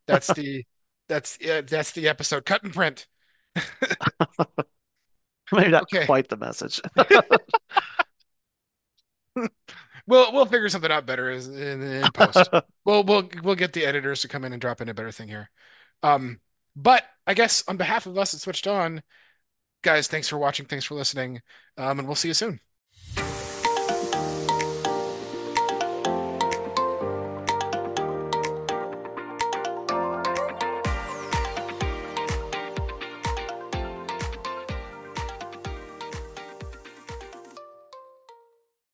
That's 0.06 0.32
the 0.32 0.64
that's 1.08 1.38
uh, 1.44 1.62
that's 1.66 1.92
the 1.92 2.08
episode. 2.08 2.46
Cut 2.46 2.62
and 2.62 2.72
print. 2.72 3.06
Maybe 5.52 5.70
not 5.70 5.88
Okay. 5.92 6.06
quite 6.06 6.28
the 6.28 6.36
message. 6.36 6.80
We'll 10.06 10.32
we'll 10.32 10.46
figure 10.46 10.68
something 10.68 10.90
out 10.90 11.06
better 11.06 11.30
in, 11.30 11.82
in 11.82 12.12
post. 12.12 12.50
We'll 12.84 13.04
we'll 13.04 13.28
we'll 13.42 13.54
get 13.54 13.72
the 13.72 13.84
editors 13.86 14.22
to 14.22 14.28
come 14.28 14.44
in 14.44 14.52
and 14.52 14.60
drop 14.60 14.80
in 14.80 14.88
a 14.88 14.94
better 14.94 15.12
thing 15.12 15.28
here. 15.28 15.50
Um, 16.02 16.40
but 16.74 17.04
I 17.26 17.34
guess 17.34 17.62
on 17.68 17.76
behalf 17.76 18.06
of 18.06 18.18
us 18.18 18.34
at 18.34 18.40
Switched 18.40 18.66
On, 18.66 19.02
guys, 19.82 20.08
thanks 20.08 20.28
for 20.28 20.38
watching, 20.38 20.66
thanks 20.66 20.84
for 20.86 20.94
listening, 20.96 21.42
um, 21.78 21.98
and 22.00 22.08
we'll 22.08 22.16
see 22.16 22.28
you 22.28 22.34
soon. 22.34 22.60